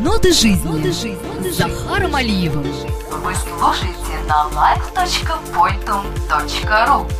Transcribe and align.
Ноты 0.00 0.32
жизни. 0.32 0.64
Ноты 0.64 0.90
жизни. 0.90 1.18
С 1.50 1.58
Захаром 1.58 2.14
Алиевым. 2.14 2.62
Вы 2.62 3.34
слушаете 3.34 4.18
на 4.26 4.48
live.pointum.ru 4.48 7.12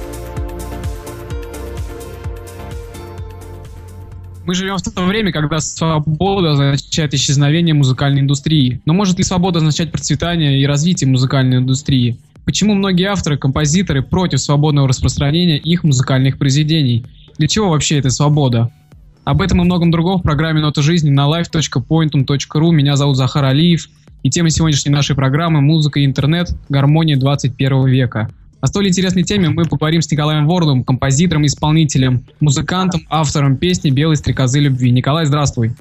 Мы 4.46 4.54
живем 4.54 4.78
в 4.78 4.82
то 4.82 5.04
время, 5.04 5.32
когда 5.32 5.60
свобода 5.60 6.52
означает 6.52 7.12
исчезновение 7.12 7.74
музыкальной 7.74 8.22
индустрии. 8.22 8.80
Но 8.86 8.95
может 8.95 9.18
ли 9.18 9.25
свобода 9.25 9.59
означать 9.59 9.93
процветание 9.93 10.59
и 10.59 10.66
развитие 10.66 11.11
музыкальной 11.11 11.59
индустрии? 11.59 12.16
Почему 12.46 12.73
многие 12.75 13.04
авторы, 13.04 13.36
композиторы 13.36 14.02
против 14.02 14.41
свободного 14.41 14.89
распространения 14.89 15.59
их 15.59 15.84
музыкальных 15.84 16.39
произведений? 16.39 17.04
Для 17.36 17.48
чего 17.48 17.68
вообще 17.68 17.98
эта 17.98 18.09
свобода? 18.09 18.70
Об 19.25 19.41
этом 19.41 19.62
и 19.62 19.64
многом 19.64 19.93
другом 19.93 20.18
в 20.18 20.23
программе 20.23 20.61
«Нота 20.61 20.82
жизни» 20.82 21.09
на 21.11 21.29
live.pointum.ru. 21.29 22.70
Меня 22.73 22.96
зовут 22.96 23.16
Захар 23.16 23.45
Алиев. 23.45 23.88
И 24.25 24.30
тема 24.30 24.50
сегодняшней 24.50 24.91
нашей 24.91 25.14
программы 25.14 25.60
«Музыка 25.60 26.01
и 26.01 26.05
интернет. 26.05 26.48
Гармония 26.69 27.16
21 27.16 27.87
века». 27.87 28.30
О 28.61 28.66
столь 28.66 28.88
интересной 28.88 29.23
теме 29.23 29.48
мы 29.48 29.64
поговорим 29.64 30.02
с 30.02 30.11
Николаем 30.11 30.48
Вордом, 30.48 30.83
композитором, 30.83 31.47
исполнителем, 31.47 32.24
музыкантом, 32.41 33.02
автором 33.11 33.56
песни 33.56 33.91
«Белые 33.91 34.16
стрекозы 34.16 34.59
любви». 34.59 34.91
Николай, 34.91 35.25
здравствуй. 35.25 35.73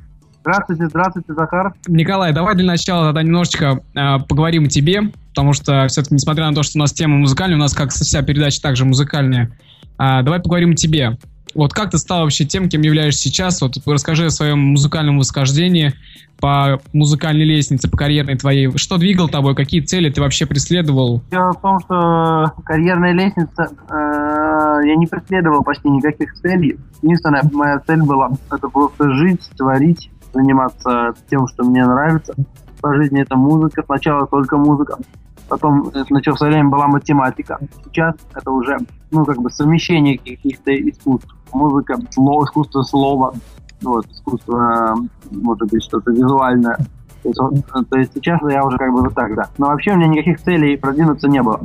Здравствуйте, 0.42 0.88
здравствуйте, 0.88 1.34
Захар. 1.34 1.74
Николай, 1.88 2.34
давай 2.34 2.56
для 2.56 2.66
начала 2.66 3.08
тогда 3.08 3.24
немножечко 3.24 3.82
э, 3.96 4.20
поговорим 4.28 4.66
о 4.66 4.68
тебе, 4.68 5.12
потому 5.30 5.54
что 5.54 5.88
все-таки, 5.88 6.14
несмотря 6.14 6.48
на 6.48 6.54
то, 6.54 6.62
что 6.62 6.78
у 6.78 6.82
нас 6.82 6.94
тема 6.94 7.18
музыкальная, 7.18 7.58
у 7.58 7.60
нас 7.60 7.74
как 7.74 7.92
вся 7.92 8.22
передача 8.22 8.62
также 8.62 8.86
музыкальная, 8.86 9.52
э, 9.98 10.22
давай 10.24 10.40
поговорим 10.40 10.72
о 10.72 10.76
тебе. 10.76 11.18
Вот 11.56 11.74
как 11.74 11.92
ты 11.92 11.98
стал 11.98 12.22
вообще 12.22 12.46
тем, 12.46 12.70
кем 12.70 12.82
являешься 12.82 13.22
сейчас? 13.22 13.62
Вот 13.62 13.78
расскажи 13.86 14.26
о 14.26 14.30
своем 14.30 14.60
музыкальном 14.60 15.20
восхождении 15.20 15.94
по 16.40 16.82
музыкальной 16.92 17.46
лестнице, 17.46 17.90
по 17.90 17.96
карьерной 17.96 18.36
твоей. 18.36 18.76
Что 18.76 18.98
двигал 18.98 19.30
тобой? 19.30 19.56
Какие 19.56 19.82
цели 19.82 20.10
ты 20.10 20.22
вообще 20.22 20.46
преследовал? 20.46 21.22
Дело 21.30 21.54
в 21.54 21.62
том, 21.62 21.80
что 21.82 22.52
карьерная 22.66 23.14
лестница, 23.14 23.70
э, 23.90 24.88
я 24.88 24.96
не 24.96 25.06
преследовал 25.06 25.64
почти 25.64 25.88
никаких 25.90 26.34
целей. 26.34 26.78
Единственная 27.04 27.44
моя 27.54 27.80
цель 27.80 28.02
была 28.02 28.32
это 28.52 28.68
просто 28.70 29.12
жить, 29.14 29.50
творить, 29.56 30.10
заниматься 30.34 31.14
тем, 31.30 31.48
что 31.48 31.64
мне 31.64 31.86
нравится. 31.86 32.34
По 32.82 32.96
жизни 32.96 33.22
это 33.22 33.36
музыка. 33.38 33.84
Сначала 33.86 34.26
только 34.26 34.58
музыка. 34.58 34.98
Потом 35.52 35.90
это 35.90 36.06
начался 36.14 36.46
время 36.46 36.70
была 36.70 36.88
математика. 36.88 37.60
Сейчас 37.84 38.16
это 38.34 38.52
уже, 38.52 38.78
ну, 39.12 39.26
как 39.26 39.38
бы 39.42 39.50
совмещение 39.50 40.18
каких-то 40.18 40.72
искусств. 40.72 41.28
Музыка, 41.52 42.00
слово, 42.12 42.46
искусство 42.46 42.84
слова, 42.84 43.34
вот, 43.82 44.06
искусство, 44.06 44.96
может 45.30 45.70
быть, 45.70 45.84
что-то 45.84 46.12
визуальное. 46.12 46.78
То 47.22 47.28
есть, 47.28 47.40
вот, 47.42 47.90
то 47.90 48.00
есть 48.00 48.14
сейчас 48.14 48.40
я 48.50 48.64
уже 48.64 48.78
как 48.78 48.94
бы 48.94 49.02
вот 49.02 49.14
так, 49.14 49.36
да. 49.36 49.50
Но 49.58 49.68
вообще 49.68 49.92
у 49.92 49.98
меня 49.98 50.08
никаких 50.08 50.40
целей 50.40 50.78
продвинуться 50.78 51.28
не 51.28 51.44
было. 51.44 51.60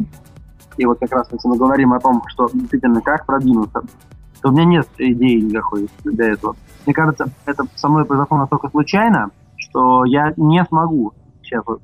И 0.78 0.84
вот 0.84 0.98
как 0.98 1.12
раз 1.12 1.28
если 1.30 1.46
мы 1.46 1.56
говорим 1.56 1.92
о 1.92 2.00
том, 2.00 2.24
что 2.26 2.50
действительно 2.52 3.00
как 3.00 3.24
продвинуться, 3.24 3.82
то 4.42 4.48
у 4.48 4.50
меня 4.52 4.64
нет 4.64 4.88
идеи 4.98 5.42
никакой 5.42 5.88
для 6.02 6.32
этого. 6.32 6.56
Мне 6.86 6.92
кажется, 6.92 7.28
это 7.44 7.62
со 7.76 7.88
мной 7.88 8.04
произошло 8.04 8.36
настолько 8.36 8.68
случайно, 8.68 9.30
что 9.56 10.04
я 10.06 10.34
не 10.36 10.64
смогу 10.64 11.12
сейчас 11.40 11.62
вот 11.64 11.80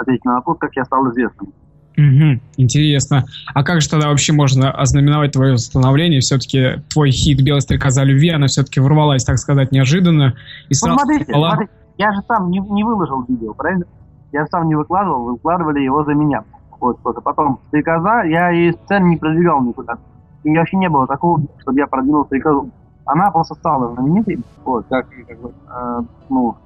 ответить 0.00 0.24
на 0.24 0.36
вопрос, 0.36 0.58
как 0.58 0.74
я 0.76 0.84
стал 0.84 1.10
известным. 1.10 1.52
Угу, 1.96 2.40
интересно. 2.56 3.24
А 3.52 3.62
как 3.62 3.80
же 3.80 3.90
тогда 3.90 4.08
вообще 4.08 4.32
можно 4.32 4.70
ознаменовать 4.70 5.32
твое 5.32 5.58
становление? 5.58 6.20
Все-таки 6.20 6.82
твой 6.88 7.10
хит 7.10 7.42
«Белая 7.42 7.60
стрекоза 7.60 8.04
любви», 8.04 8.30
она 8.30 8.46
все-таки 8.46 8.80
ворвалась, 8.80 9.24
так 9.24 9.38
сказать, 9.38 9.72
неожиданно. 9.72 10.34
И 10.68 10.74
сразу 10.74 10.96
ну, 10.96 11.04
смотрите, 11.04 11.32
была... 11.32 11.50
смотрите, 11.50 11.72
я 11.98 12.12
же 12.12 12.20
сам 12.26 12.50
не, 12.50 12.60
не 12.60 12.84
выложил 12.84 13.24
видео, 13.28 13.52
правильно? 13.52 13.84
Я 14.32 14.46
сам 14.46 14.68
не 14.68 14.76
выкладывал, 14.76 15.32
выкладывали 15.32 15.80
его 15.80 16.04
за 16.04 16.14
меня. 16.14 16.44
Вот, 16.78 16.98
вот. 17.04 17.18
А 17.18 17.20
потом 17.20 17.60
«Стрекоза» 17.68 18.22
я 18.22 18.50
и 18.52 18.72
сцену 18.72 19.08
не 19.08 19.16
продвигал 19.16 19.62
никуда. 19.62 19.98
И 20.44 20.56
вообще 20.56 20.76
не 20.78 20.88
было 20.88 21.06
такого, 21.06 21.42
чтобы 21.58 21.78
я 21.78 21.86
продвинул 21.86 22.24
«Стрекозу». 22.24 22.70
Она 23.04 23.30
просто 23.30 23.54
стала 23.56 23.92
знаменитой, 23.92 24.38
вот, 24.64 24.86
как, 24.88 25.06
как 25.26 25.40
бы, 25.40 25.52
э, 25.68 26.00
ну, 26.28 26.56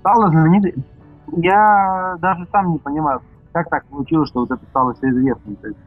стала 0.00 0.28
знаменитой. 0.28 0.74
Я 1.36 2.16
даже 2.20 2.46
сам 2.50 2.72
не 2.72 2.78
понимаю, 2.78 3.20
как 3.52 3.68
так 3.70 3.84
получилось, 3.86 4.28
что 4.30 4.40
вот 4.40 4.50
это 4.50 4.64
стало 4.70 4.94
все 4.94 5.08
известным. 5.10 5.56
То 5.56 5.68
есть 5.68 5.78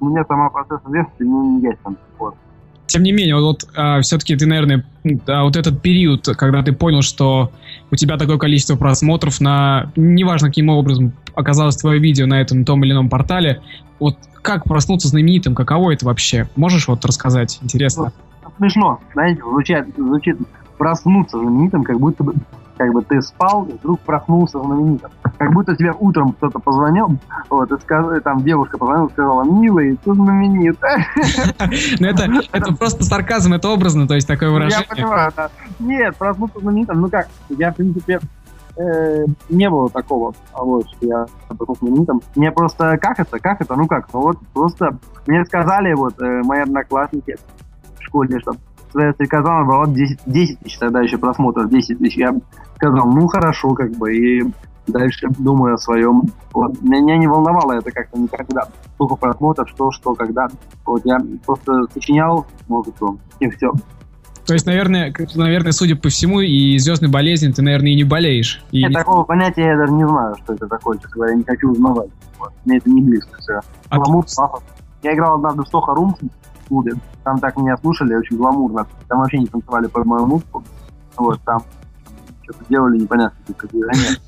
у 0.00 0.08
меня 0.08 0.24
сама 0.24 0.50
процесс 0.50 0.80
известности 0.86 1.22
не, 1.22 1.56
не 1.56 1.62
ясен 1.62 1.96
до 2.18 2.34
Тем 2.86 3.02
не 3.02 3.12
менее, 3.12 3.36
вот, 3.36 3.42
вот 3.42 3.70
а, 3.76 4.00
все-таки 4.00 4.36
ты, 4.36 4.46
наверное, 4.46 4.84
а, 5.26 5.44
вот 5.44 5.56
этот 5.56 5.80
период, 5.80 6.26
когда 6.36 6.62
ты 6.62 6.72
понял, 6.72 7.02
что 7.02 7.52
у 7.90 7.96
тебя 7.96 8.16
такое 8.18 8.38
количество 8.38 8.76
просмотров 8.76 9.40
на, 9.40 9.92
неважно 9.96 10.48
каким 10.48 10.68
образом 10.68 11.12
оказалось 11.34 11.76
твое 11.76 12.00
видео 12.00 12.26
на 12.26 12.40
этом 12.40 12.64
том 12.64 12.84
или 12.84 12.92
ином 12.92 13.08
портале, 13.08 13.62
вот 13.98 14.16
как 14.42 14.64
проснуться 14.64 15.08
знаменитым, 15.08 15.54
каково 15.54 15.92
это 15.92 16.04
вообще? 16.04 16.48
Можешь 16.56 16.88
вот 16.88 17.04
рассказать? 17.04 17.60
Интересно. 17.62 18.12
Ну, 18.42 18.50
смешно, 18.58 19.00
знаете, 19.14 19.40
звучит, 19.42 19.86
звучит 19.96 20.36
проснуться 20.76 21.38
знаменитым, 21.38 21.84
как 21.84 22.00
будто 22.00 22.24
бы 22.24 22.34
как 22.76 22.92
бы 22.92 23.02
ты 23.02 23.20
спал, 23.22 23.64
и 23.64 23.72
вдруг 23.72 24.00
проснулся 24.00 24.58
знаменитым. 24.60 25.10
Как 25.38 25.52
будто 25.52 25.76
тебе 25.76 25.92
утром 25.98 26.32
кто-то 26.32 26.58
позвонил, 26.58 27.18
вот, 27.50 27.70
и 27.70 27.80
сказал, 27.80 28.20
там 28.20 28.42
девушка 28.42 28.78
позвонила 28.78 29.08
и 29.08 29.12
сказала, 29.12 29.44
милый, 29.44 29.96
ты 29.96 30.14
знаменит. 30.14 30.78
Ну 32.00 32.06
это, 32.06 32.28
это 32.52 32.74
просто 32.74 33.04
сарказм, 33.04 33.52
это 33.52 33.68
образно, 33.68 34.06
то 34.06 34.14
есть 34.14 34.26
такое 34.26 34.50
выражение. 34.50 34.86
Я 34.88 34.96
понимаю, 34.96 35.32
да. 35.36 35.50
Нет, 35.78 36.16
проснуться 36.16 36.58
знаменитым, 36.60 37.00
ну 37.00 37.08
как, 37.08 37.28
я, 37.50 37.72
в 37.72 37.76
принципе, 37.76 38.20
э, 38.76 39.24
не 39.48 39.70
было 39.70 39.88
такого, 39.90 40.34
вот, 40.52 40.88
что 40.88 41.06
я 41.06 41.26
проснулся 41.48 41.80
знаменитым. 41.80 42.22
Мне 42.34 42.50
просто, 42.50 42.98
как 42.98 43.20
это, 43.20 43.38
как 43.38 43.60
это, 43.60 43.76
ну 43.76 43.86
как, 43.86 44.12
ну 44.12 44.20
вот, 44.20 44.38
просто 44.52 44.96
мне 45.26 45.44
сказали, 45.44 45.92
вот, 45.94 46.20
э, 46.20 46.42
мои 46.44 46.60
одноклассники 46.60 47.36
в 47.98 48.02
школе, 48.02 48.38
что 48.40 48.52
стрекоза 48.92 49.64
была 49.64 49.86
10, 49.86 50.20
10 50.26 50.58
тысяч 50.60 50.78
тогда 50.78 51.00
еще 51.00 51.18
просмотров, 51.18 51.70
10 51.70 51.98
тысяч. 51.98 52.16
Я 52.16 52.34
сказал, 52.76 53.06
ну 53.06 53.26
хорошо, 53.26 53.74
как 53.74 53.92
бы, 53.92 54.14
и 54.14 54.44
дальше 54.86 55.28
думаю 55.38 55.74
о 55.74 55.78
своем. 55.78 56.22
Вот. 56.52 56.80
Меня 56.82 57.16
не 57.16 57.26
волновало 57.26 57.72
это 57.72 57.90
как-то 57.90 58.18
никогда. 58.18 58.68
Сколько 58.94 59.16
просмотров, 59.16 59.68
что, 59.68 59.90
что, 59.90 60.14
когда. 60.14 60.48
Вот 60.84 61.02
я 61.04 61.18
просто 61.44 61.84
сочинял 61.94 62.46
музыку, 62.68 63.18
и 63.40 63.48
все. 63.50 63.72
То 64.46 64.54
есть, 64.54 64.66
наверное, 64.66 65.14
наверное, 65.36 65.72
судя 65.72 65.94
по 65.94 66.08
всему, 66.08 66.40
и 66.40 66.76
звездной 66.78 67.10
болезни 67.10 67.52
ты, 67.52 67.62
наверное, 67.62 67.92
и 67.92 67.94
не 67.94 68.04
болеешь. 68.04 68.64
И 68.72 68.80
Нет, 68.82 68.90
не... 68.90 68.96
такого 68.96 69.22
понятия 69.22 69.62
я 69.62 69.76
даже 69.76 69.92
не 69.92 70.06
знаю, 70.06 70.34
что 70.42 70.54
это 70.54 70.66
такое, 70.66 70.98
честно 70.98 71.14
говоря, 71.14 71.32
я 71.32 71.38
не 71.38 71.44
хочу 71.44 71.70
узнавать. 71.70 72.10
Вот. 72.38 72.52
Мне 72.64 72.78
это 72.78 72.90
не 72.90 73.02
близко 73.02 73.38
все. 73.38 73.60
А 73.88 73.98
Гламур, 73.98 74.24
ты... 74.24 74.32
Я 75.02 75.14
играл 75.14 75.36
однажды 75.36 75.62
в 75.62 75.68
Соха 75.68 75.94
Румс 75.94 76.16
в 76.18 76.51
клубе. 76.72 76.94
Там 77.22 77.38
так 77.38 77.56
меня 77.58 77.76
слушали, 77.76 78.14
очень 78.14 78.38
гламурно. 78.38 78.86
Там 79.08 79.18
вообще 79.18 79.38
не 79.38 79.46
танцевали 79.46 79.88
под 79.88 80.06
мою 80.06 80.26
музыку. 80.26 80.64
Вот, 81.16 81.38
там 81.44 81.62
что-то 82.42 82.64
делали 82.70 82.98
непонятно, 82.98 83.38
нет. 83.94 84.20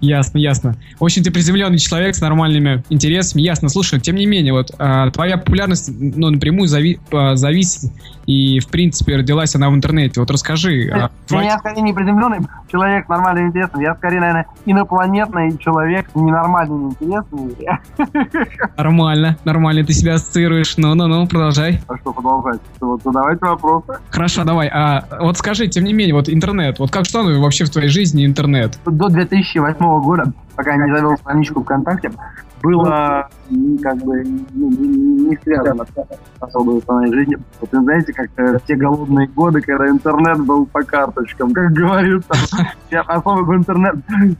Ясно, 0.00 0.38
ясно. 0.38 0.76
Общем, 1.00 1.22
ты 1.22 1.30
приземленный 1.30 1.78
человек 1.78 2.14
с 2.14 2.20
нормальными 2.20 2.82
интересами. 2.90 3.42
Ясно, 3.42 3.68
слушай, 3.68 4.00
тем 4.00 4.16
не 4.16 4.26
менее, 4.26 4.52
вот 4.52 4.72
а, 4.78 5.10
твоя 5.10 5.38
популярность, 5.38 5.90
ну, 5.98 6.30
напрямую 6.30 6.68
зави 6.68 6.98
а, 7.12 7.36
зависит, 7.36 7.90
и, 8.28 8.60
в 8.60 8.68
принципе, 8.68 9.16
родилась 9.16 9.54
она 9.54 9.70
в 9.70 9.74
интернете. 9.74 10.20
Вот 10.20 10.30
расскажи. 10.30 10.90
А, 10.92 11.10
твой... 11.26 11.46
Я 11.46 11.58
скорее 11.58 11.80
не 11.80 11.94
приземленный 11.94 12.40
человек 12.70 13.06
с 13.06 13.08
нормальным 13.08 13.48
интересом. 13.48 13.80
Я 13.80 13.94
скорее, 13.94 14.20
наверное, 14.20 14.46
инопланетный 14.66 15.56
человек 15.56 16.10
с 16.12 16.14
ненормальными 16.14 16.90
интересами. 16.90 17.56
Нормально, 18.76 19.38
нормально 19.44 19.84
ты 19.84 19.94
себя 19.94 20.14
ассоциируешь. 20.14 20.76
Ну-ну-ну, 20.76 21.26
продолжай. 21.26 21.80
А 21.88 21.96
что 21.96 22.12
продолжать? 22.12 22.60
Вот 22.80 23.02
задавайте 23.02 23.46
вопросы. 23.46 23.98
Хорошо, 24.10 24.44
давай. 24.44 24.68
А 24.68 25.06
вот 25.20 25.38
скажи, 25.38 25.66
тем 25.68 25.84
не 25.84 25.94
менее, 25.94 26.14
вот 26.14 26.28
интернет, 26.28 26.78
вот 26.78 26.90
как 26.90 27.06
что 27.06 27.22
вообще 27.22 27.64
в 27.64 27.70
твоей 27.70 27.88
жизни 27.88 28.26
интернет? 28.26 28.78
До 28.84 29.08
2008 29.08 29.77
2008 29.78 30.02
года, 30.02 30.32
пока 30.56 30.72
я 30.72 30.86
не 30.86 30.94
завел 30.94 31.16
страничку 31.16 31.62
ВКонтакте, 31.62 32.10
было 32.62 33.28
как 33.82 33.96
бы 33.98 34.24
ну, 34.52 34.70
не 34.70 35.36
связано 35.42 35.84
с 35.84 36.40
особой 36.40 36.78
основной 36.78 37.12
жизнью. 37.12 37.40
Вот 37.60 37.70
знаете, 37.70 38.12
как 38.12 38.30
в 38.36 38.66
те 38.66 38.74
голодные 38.74 39.28
годы, 39.28 39.60
когда 39.60 39.88
интернет 39.88 40.44
был 40.44 40.66
по 40.66 40.82
карточкам, 40.82 41.52
как 41.52 41.72
говорится, 41.72 42.32
я 42.90 43.02
особо 43.02 43.42
в 43.42 43.54
интернет 43.54 43.96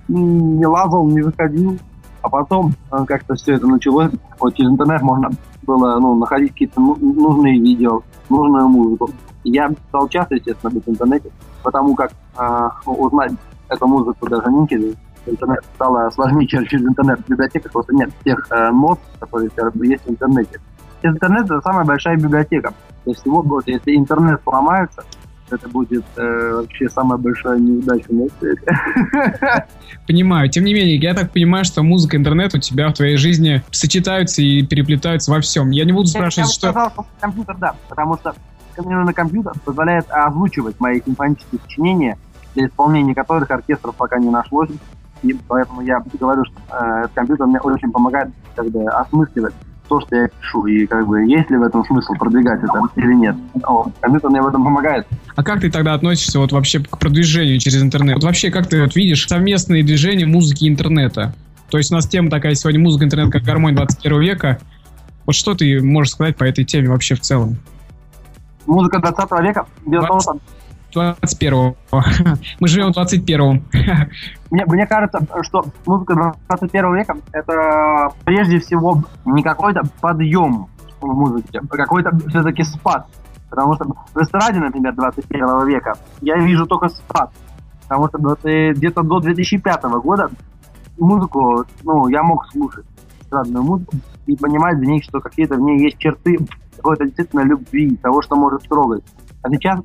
не 0.08 0.66
лазал, 0.66 1.08
не 1.08 1.22
заходил. 1.22 1.78
А 2.20 2.28
потом 2.28 2.74
э, 2.90 3.04
как-то 3.06 3.36
все 3.36 3.54
это 3.54 3.68
началось. 3.68 4.10
Вот 4.40 4.52
через 4.54 4.70
интернет 4.70 5.02
можно 5.02 5.30
было 5.62 6.00
ну, 6.00 6.16
находить 6.16 6.50
какие-то 6.50 6.80
ну, 6.80 6.96
нужные 6.96 7.60
видео, 7.60 8.02
нужную 8.28 8.68
музыку. 8.68 9.10
Я 9.44 9.70
стал 9.88 10.08
часто, 10.08 10.34
естественно, 10.34 10.72
быть 10.72 10.84
в 10.84 10.90
интернете, 10.90 11.30
потому 11.62 11.94
как 11.94 12.10
э, 12.36 12.68
узнать 12.86 13.32
эту 13.68 13.86
музыку 13.86 14.28
даже 14.28 14.50
не 14.50 14.60
интересно 14.60 14.98
интернет 15.26 15.64
стало 15.74 16.10
сложнее 16.10 16.46
через 16.66 16.82
интернет. 16.82 17.20
В 17.20 17.28
библиотеках 17.28 17.72
просто 17.72 17.94
нет 17.94 18.10
тех 18.24 18.46
э, 18.50 18.70
нот, 18.70 19.00
которые 19.20 19.50
есть 19.82 20.04
в 20.04 20.10
интернете. 20.10 20.60
Интернет— 21.02 21.44
это 21.46 21.60
самая 21.60 21.84
большая 21.84 22.16
библиотека. 22.16 22.72
То 23.04 23.10
есть 23.10 23.24
вот, 23.24 23.46
вот 23.46 23.66
если 23.66 23.96
интернет 23.96 24.40
сломается, 24.42 25.04
это 25.50 25.68
будет 25.68 26.04
э, 26.16 26.52
вообще 26.54 26.88
самая 26.88 27.18
большая 27.18 27.58
неудача 27.58 28.12
на 28.12 28.26
свете. 28.38 28.62
Понимаю. 30.06 30.48
Тем 30.50 30.64
не 30.64 30.74
менее, 30.74 30.96
я 30.96 31.14
так 31.14 31.32
понимаю, 31.32 31.64
что 31.64 31.82
музыка 31.82 32.16
и 32.16 32.20
интернет 32.20 32.54
у 32.54 32.58
тебя 32.58 32.88
в 32.88 32.94
твоей 32.94 33.16
жизни 33.16 33.62
сочетаются 33.70 34.42
и 34.42 34.62
переплетаются 34.62 35.30
во 35.30 35.40
всем. 35.40 35.70
Я 35.70 35.84
не 35.84 35.92
буду 35.92 36.08
спрашивать, 36.08 36.48
я 36.48 36.52
что... 36.52 36.70
сказал, 36.70 36.90
что 36.90 37.06
компьютер, 37.20 37.56
да, 37.58 37.74
потому 37.88 38.16
что 38.16 38.34
именно 38.76 39.12
компьютер 39.12 39.52
позволяет 39.64 40.10
озвучивать 40.10 40.78
мои 40.80 41.00
симфонические 41.04 41.60
сочинения, 41.62 42.18
для 42.54 42.66
исполнения 42.66 43.14
которых 43.14 43.50
оркестров 43.50 43.94
пока 43.94 44.18
не 44.18 44.30
нашлось. 44.30 44.70
И 45.22 45.36
поэтому 45.48 45.80
я 45.82 46.02
говорю, 46.18 46.44
что 46.44 46.76
э, 46.76 47.08
компьютер 47.14 47.46
мне 47.46 47.60
очень 47.60 47.90
помогает 47.90 48.30
как 48.54 48.70
бы, 48.70 48.84
осмысливать 48.84 49.54
то, 49.88 50.00
что 50.00 50.16
я 50.16 50.28
пишу, 50.28 50.66
и 50.66 50.86
как 50.86 51.06
бы 51.06 51.24
есть 51.24 51.50
ли 51.50 51.56
в 51.56 51.62
этом 51.62 51.84
смысл 51.84 52.12
продвигать 52.14 52.62
это 52.62 52.80
или 52.96 53.14
нет. 53.14 53.34
Вот. 53.66 53.92
Компьютер 54.00 54.30
мне 54.30 54.42
в 54.42 54.46
этом 54.46 54.62
помогает. 54.62 55.06
А 55.34 55.42
как 55.42 55.60
ты 55.60 55.70
тогда 55.70 55.94
относишься 55.94 56.38
вот 56.38 56.52
вообще 56.52 56.80
к 56.80 56.98
продвижению 56.98 57.58
через 57.58 57.82
интернет? 57.82 58.16
Вот 58.16 58.24
вообще, 58.24 58.50
как 58.50 58.66
ты 58.66 58.82
вот 58.82 58.94
видишь 58.94 59.26
совместные 59.26 59.82
движения 59.82 60.26
музыки 60.26 60.64
и 60.64 60.68
интернета? 60.68 61.34
То 61.70 61.78
есть 61.78 61.90
у 61.90 61.94
нас 61.94 62.06
тема 62.06 62.30
такая 62.30 62.54
сегодня 62.54 62.80
музыка, 62.80 63.04
интернет 63.04 63.32
как 63.32 63.42
гармонь 63.42 63.74
21 63.74 64.20
века. 64.20 64.58
Вот 65.26 65.34
что 65.34 65.54
ты 65.54 65.82
можешь 65.82 66.12
сказать 66.12 66.36
по 66.36 66.44
этой 66.44 66.64
теме 66.64 66.88
вообще 66.88 67.14
в 67.14 67.20
целом? 67.20 67.56
Музыка 68.66 68.98
20 68.98 69.30
века, 69.42 69.66
безусловно, 69.86 70.40
21-го. 70.94 71.76
Мы 72.60 72.68
живем 72.68 72.92
в 72.92 72.96
21-м. 72.96 73.64
Мне, 74.50 74.64
мне 74.66 74.86
кажется, 74.86 75.20
что 75.42 75.64
музыка 75.84 76.34
21 76.48 76.94
века— 76.94 77.16
это 77.32 78.08
прежде 78.24 78.60
всего 78.60 79.02
не 79.26 79.42
какой-то 79.42 79.82
подъем 80.00 80.68
в 81.00 81.06
музыке, 81.06 81.60
а 81.68 81.76
какой-то 81.76 82.10
все-таки 82.28 82.62
спад. 82.64 83.06
Потому 83.50 83.74
что 83.74 83.84
в 84.14 84.22
эстраде, 84.22 84.58
например, 84.58 84.94
21 84.94 85.66
века 85.66 85.94
я 86.22 86.36
вижу 86.36 86.66
только 86.66 86.88
спад. 86.88 87.30
Потому 87.82 88.08
что 88.08 88.18
вот, 88.18 88.44
э, 88.44 88.72
где-то 88.72 89.02
до 89.02 89.20
2005 89.20 89.82
года 90.02 90.30
музыку, 90.98 91.64
ну, 91.84 92.08
я 92.08 92.22
мог 92.22 92.46
слушать 92.50 92.86
эстрадную 93.20 93.62
музыку 93.62 93.96
и 94.26 94.36
понимать 94.36 94.76
в 94.78 94.82
ней, 94.82 95.02
что 95.02 95.20
какие-то 95.20 95.56
в 95.56 95.60
ней 95.60 95.78
есть 95.78 95.98
черты 95.98 96.38
какой-то 96.76 97.04
действительно 97.04 97.40
любви, 97.40 97.96
того, 97.96 98.22
что 98.22 98.36
может 98.36 98.62
трогать. 98.68 99.04
А 99.42 99.50
сейчас 99.50 99.80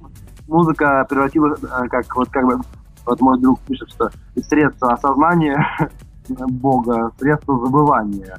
музыка 0.47 1.05
превратилась, 1.09 1.59
э, 1.61 1.87
как 1.89 2.15
вот 2.15 2.29
как 2.29 2.45
бы 2.45 2.59
вот 3.05 3.21
мой 3.21 3.39
друг 3.39 3.59
пишет, 3.61 3.89
что 3.89 4.09
из 4.35 4.47
средства 4.47 4.93
осознания 4.93 5.65
Бога, 6.29 7.11
средство 7.19 7.59
забывания. 7.59 8.37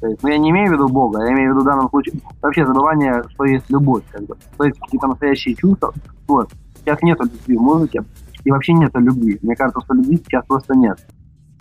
То 0.00 0.08
есть, 0.08 0.22
ну, 0.22 0.28
я 0.28 0.38
не 0.38 0.50
имею 0.50 0.70
в 0.70 0.72
виду 0.74 0.88
Бога, 0.88 1.22
я 1.24 1.32
имею 1.32 1.50
в 1.50 1.54
виду 1.54 1.62
в 1.62 1.64
данном 1.64 1.88
случае 1.88 2.20
вообще 2.42 2.66
забывание, 2.66 3.22
что 3.30 3.44
есть 3.44 3.68
любовь, 3.70 4.04
как 4.10 4.22
бы, 4.24 4.36
что 4.54 4.64
есть 4.64 4.78
какие-то 4.78 5.06
настоящие 5.06 5.54
чувства. 5.54 5.92
Вот. 6.28 6.50
Сейчас 6.80 7.00
нету 7.02 7.24
любви 7.24 7.56
в 7.56 7.62
музыке, 7.62 8.04
и 8.44 8.50
вообще 8.50 8.72
нету 8.74 9.00
любви. 9.00 9.38
Мне 9.42 9.56
кажется, 9.56 9.80
что 9.80 9.94
любви 9.94 10.18
сейчас 10.18 10.44
просто 10.46 10.74
нет. 10.74 10.98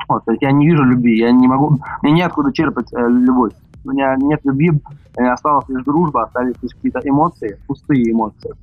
Вот, 0.07 0.23
то 0.23 0.31
есть 0.31 0.43
я 0.43 0.51
не 0.51 0.67
вижу 0.67 0.83
любви, 0.83 1.17
я 1.17 1.31
не 1.31 1.47
могу, 1.47 1.79
мне 2.03 2.11
неоткуда 2.11 2.53
черпать 2.53 2.93
э, 2.93 3.07
любовь. 3.09 3.53
У 3.83 3.91
меня 3.91 4.15
нет 4.17 4.39
любви, 4.43 4.71
э, 5.17 5.23
осталась 5.25 5.67
лишь 5.69 5.83
дружба, 5.83 6.23
остались 6.23 6.55
лишь 6.61 6.75
какие-то 6.75 6.99
эмоции, 7.03 7.57
пустые 7.65 8.11
эмоции. 8.11 8.53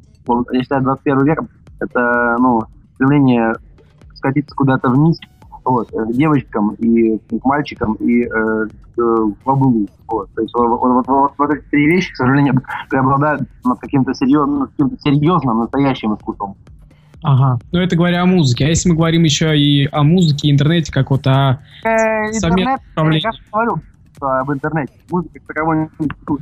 Я 0.53 0.61
считаю, 0.63 0.83
21 0.83 1.25
век 1.25 1.41
это, 1.81 2.37
ну, 2.39 2.63
стремление 2.95 3.55
скатиться 4.15 4.55
куда-то 4.55 4.89
вниз, 4.89 5.19
вот, 5.65 5.93
э, 5.93 6.05
к 6.05 6.13
девочкам 6.13 6.75
и 6.75 7.19
к 7.19 7.45
мальчикам 7.45 7.95
и 7.95 8.25
э, 8.25 8.67
к 8.95 9.27
баблу. 9.45 9.89
Вот. 10.09 10.33
То 10.35 10.43
есть 10.43 10.55
вот, 10.55 10.69
вот, 10.69 11.07
вот, 11.07 11.33
вот 11.39 11.51
эти 11.51 11.65
три 11.71 11.87
вещи, 11.87 12.13
к 12.13 12.17
сожалению, 12.17 12.55
преобладают 12.91 13.43
над 13.65 13.79
каким-то 13.79 14.15
серьезным, 14.15 14.69
каким 14.69 14.99
серьезным, 14.99 15.59
настоящим 15.59 16.15
искусством. 16.15 16.57
Ага. 17.23 17.61
Ну, 17.71 17.79
это 17.79 17.95
говоря 17.95 18.23
о 18.23 18.27
музыке. 18.27 18.65
А 18.65 18.69
если 18.69 18.89
мы 18.89 18.97
говорим 18.97 19.23
еще 19.23 19.57
и 19.57 19.89
о 19.93 20.03
музыке, 20.03 20.51
интернете, 20.51 20.93
как 20.93 21.11
вот 21.11 21.27
о 21.27 21.61
э, 21.85 21.89
интернет, 22.33 22.81
я 22.97 23.03
говорю, 23.03 23.21
что 24.17 24.27
об 24.27 24.53
интернете. 24.53 24.93
Музыка 25.11 25.35
как 25.35 25.47
таковой 25.47 25.89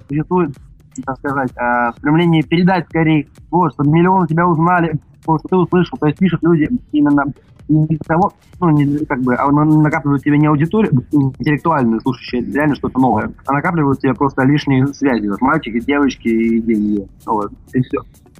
существует, 0.09 0.57
так 1.03 1.19
сказать, 1.19 1.51
э, 1.57 1.93
стремление 1.99 2.43
передать 2.43 2.87
скорее, 2.87 3.29
вот, 3.51 3.73
чтобы 3.75 3.91
миллионы 3.91 4.27
тебя 4.27 4.47
узнали, 4.47 4.99
что 5.23 5.39
ты 5.49 5.57
услышал. 5.57 5.99
То 5.99 6.07
есть 6.07 6.19
пишут 6.19 6.43
люди 6.43 6.69
именно 6.93 7.25
не 7.71 7.87
из 7.87 7.99
того, 8.01 8.33
ну, 8.61 8.71
не, 8.71 9.05
как 9.07 9.21
бы, 9.23 9.35
а 9.35 9.51
накапливают 9.51 10.23
тебе 10.23 10.39
не 10.39 10.47
аудиторию 10.47 10.93
интеллектуальную, 11.13 12.01
слушающую 12.01 12.53
реально 12.53 12.75
что-то 12.75 12.99
новое, 12.99 13.33
а 13.47 13.53
накапливают 13.53 14.01
тебе 14.01 14.15
просто 14.15 14.43
лишние 14.43 14.87
связи. 14.89 15.29
Вот 15.29 15.41
мальчики, 15.41 15.81
девочки 15.81 16.29
и 16.29 16.61
деньги. 16.61 17.07
Вот, 17.27 17.53
и 17.73 17.81
все. 17.83 17.99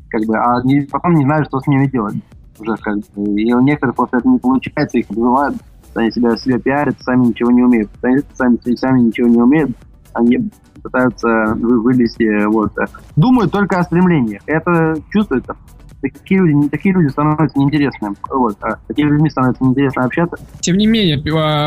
Как 0.09 0.23
бы, 0.27 0.37
а 0.37 0.61
не, 0.65 0.83
потом 0.83 1.15
не 1.15 1.25
знают, 1.25 1.47
что 1.47 1.61
с 1.61 1.67
ними 1.67 1.87
делать. 1.87 2.17
Уже 2.59 2.77
как 2.77 2.97
бы. 3.15 3.41
И 3.41 3.53
у 3.53 3.61
некоторых 3.61 3.95
просто 3.95 4.19
это 4.19 4.29
не 4.29 4.39
получается, 4.39 4.99
их 4.99 5.09
обзывают, 5.09 5.57
они 5.95 6.11
себя, 6.11 6.37
себя 6.37 6.59
пиарят, 6.59 6.97
сами 7.01 7.27
ничего 7.27 7.51
не 7.51 7.63
умеют. 7.63 7.91
Сами, 8.01 8.59
сами 8.77 9.01
ничего 9.01 9.29
не 9.29 9.41
умеют, 9.41 9.71
они 10.15 10.51
пытаются 10.83 11.55
вылезти, 11.57 12.45
вот. 12.47 12.73
Думают 13.17 13.53
только 13.53 13.79
о 13.79 13.83
стремлениях. 13.85 14.43
Это 14.47 14.97
чувствуется 15.11 15.55
такие 16.01 16.41
люди, 16.41 16.69
такие 16.71 16.95
люди 16.95 17.09
становятся 17.09 17.59
неинтересными. 17.59 18.15
Вот, 18.31 18.57
а 18.63 18.79
такие 18.89 19.07
людьми 19.07 19.29
становится 19.29 19.63
неинтересно 19.63 20.05
общаться. 20.05 20.39
Тем 20.61 20.79
не 20.79 20.87
менее, 20.87 21.19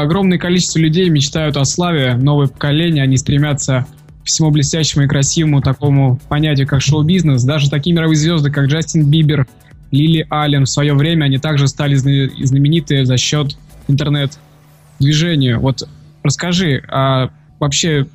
огромное 0.01 0.40
количество 0.40 0.80
людей 0.80 1.10
мечтают 1.10 1.56
о 1.57 1.66
славе, 1.66 2.16
новое 2.16 2.48
поколение, 2.48 3.04
они 3.04 3.18
стремятся 3.18 3.86
к 4.24 4.25
всему 4.25 4.50
блестящему 4.50 5.04
и 5.04 5.07
красивому 5.07 5.62
такому 5.62 6.18
понятию, 6.30 6.68
как 6.68 6.81
шоу-бизнес. 6.81 7.44
Даже 7.44 7.69
такие 7.69 7.95
мировые 7.95 8.16
звезды, 8.16 8.50
как 8.50 8.66
Джастин 8.66 9.07
Бибер, 9.10 9.45
Лили 9.92 10.25
Аллен 10.31 10.63
в 10.63 10.69
свое 10.69 10.95
время, 10.95 11.25
они 11.25 11.38
также 11.38 11.68
стали 11.68 11.94
знаменитые 11.94 13.06
за 13.06 13.18
счет 13.18 13.56
интернет-движения. 13.88 15.60
Вот 15.60 15.88
расскажи, 16.24 16.81
а 16.90 17.30
вообще 17.60 18.07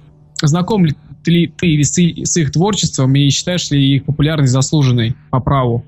знаком 0.42 0.84
ли 0.84 0.94
ты, 1.24 1.82
с, 1.82 1.94
с 1.94 2.36
их 2.36 2.52
творчеством 2.52 3.14
и 3.14 3.28
считаешь 3.28 3.70
ли 3.70 3.96
их 3.96 4.04
популярность 4.04 4.52
заслуженной 4.52 5.14
по 5.30 5.40
праву? 5.40 5.84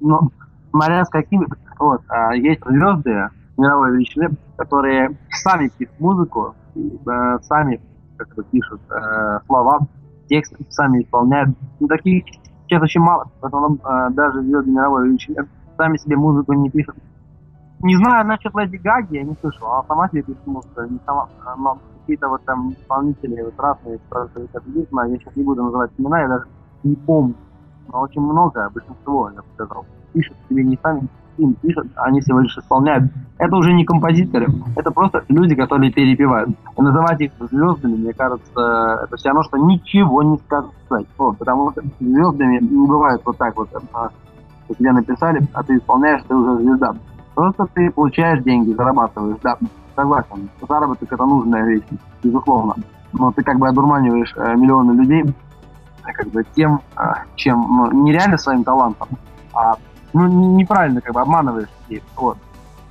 ну, 0.00 0.30
смотря 0.70 1.04
с 1.04 1.08
какими... 1.08 1.46
Вот, 1.78 2.02
а, 2.08 2.34
есть 2.34 2.60
звезды 2.64 3.28
мировой 3.56 3.92
величины, 3.92 4.30
которые 4.56 5.16
сами 5.30 5.70
пишут 5.78 5.94
музыку, 6.00 6.54
э, 6.74 7.38
сами 7.42 7.80
как 8.16 8.34
бы 8.34 8.44
пишут 8.44 8.80
э, 8.90 9.38
слова, 9.46 9.80
тексты, 10.28 10.56
сами 10.70 11.02
исполняют. 11.02 11.50
Ну, 11.78 11.86
таких 11.86 12.24
сейчас 12.64 12.82
очень 12.82 13.00
мало. 13.00 13.30
В 13.40 13.46
основном 13.46 13.80
э, 13.84 14.10
даже 14.10 14.42
звезды 14.42 14.70
мировой 14.70 15.08
величины 15.08 15.46
сами 15.76 15.96
себе 15.98 16.16
музыку 16.16 16.52
не 16.52 16.70
пишут. 16.70 16.96
Не 17.80 17.96
знаю 17.96 18.26
насчет 18.26 18.52
Леди 18.56 18.76
Гаги, 18.76 19.16
я 19.16 19.22
не 19.22 19.36
слышал, 19.40 19.68
а 19.68 19.84
сама 19.86 20.08
себе 20.08 20.22
пишет 20.22 20.46
музыку, 20.46 20.82
не 20.82 20.98
сама, 21.06 21.28
но 21.56 21.78
какие-то 22.08 22.28
вот 22.28 22.42
там 22.44 22.72
исполнители 22.72 23.42
вот 23.42 23.54
разные 23.58 23.98
спрашивают 24.06 24.50
капитализма, 24.50 25.08
я 25.08 25.18
сейчас 25.18 25.36
не 25.36 25.44
буду 25.44 25.62
называть 25.62 25.90
имена, 25.98 26.22
я 26.22 26.28
даже 26.28 26.46
не 26.84 26.96
помню 26.96 27.34
но 27.92 28.00
очень 28.00 28.20
много, 28.20 28.70
большинство, 28.72 29.30
я 29.30 29.40
бы 29.40 29.46
сказал, 29.54 29.86
пишут 30.12 30.36
себе 30.48 30.64
не 30.64 30.78
сами, 30.82 31.08
им 31.38 31.54
пишут, 31.54 31.86
они 31.96 32.20
всего 32.20 32.40
лишь 32.40 32.56
исполняют. 32.56 33.10
Это 33.38 33.56
уже 33.56 33.72
не 33.72 33.84
композиторы, 33.84 34.46
это 34.76 34.90
просто 34.90 35.24
люди, 35.28 35.54
которые 35.54 35.92
перепевают. 35.92 36.50
И 36.76 36.82
называть 36.82 37.20
их 37.20 37.32
звездами, 37.40 37.96
мне 37.96 38.12
кажется, 38.12 39.00
это 39.04 39.16
все 39.16 39.28
равно, 39.28 39.42
что 39.44 39.56
ничего 39.56 40.22
не 40.22 40.38
сказать. 40.38 41.06
Вот, 41.16 41.38
потому 41.38 41.70
что 41.72 41.82
звездами 42.00 42.58
не 42.60 42.86
бывает 42.86 43.20
вот 43.24 43.38
так 43.38 43.56
вот, 43.56 43.68
а, 43.92 44.10
тебе 44.78 44.92
написали, 44.92 45.40
а 45.52 45.62
ты 45.62 45.76
исполняешь, 45.76 46.22
ты 46.28 46.34
уже 46.34 46.62
звезда. 46.62 46.94
Просто 47.34 47.66
ты 47.72 47.90
получаешь 47.90 48.42
деньги, 48.42 48.72
зарабатываешь, 48.72 49.38
да, 49.42 49.56
согласен. 49.98 50.48
Заработок 50.68 51.12
это 51.12 51.24
нужная 51.24 51.64
вещь, 51.64 51.82
безусловно. 52.22 52.74
Но 53.12 53.32
ты 53.32 53.42
как 53.42 53.58
бы 53.58 53.68
одурманиваешь 53.68 54.32
э, 54.36 54.54
миллионы 54.54 54.92
людей, 54.92 55.24
как 56.02 56.28
бы 56.28 56.44
тем, 56.54 56.80
а, 56.94 57.24
чем 57.34 57.66
ну, 57.68 58.04
нереально 58.04 58.38
своим 58.38 58.64
талантом, 58.64 59.08
а 59.52 59.76
ну, 60.12 60.56
неправильно 60.56 61.00
как 61.00 61.14
бы 61.14 61.20
обманываешь 61.20 61.68
людей. 61.88 62.02
Вот. 62.16 62.38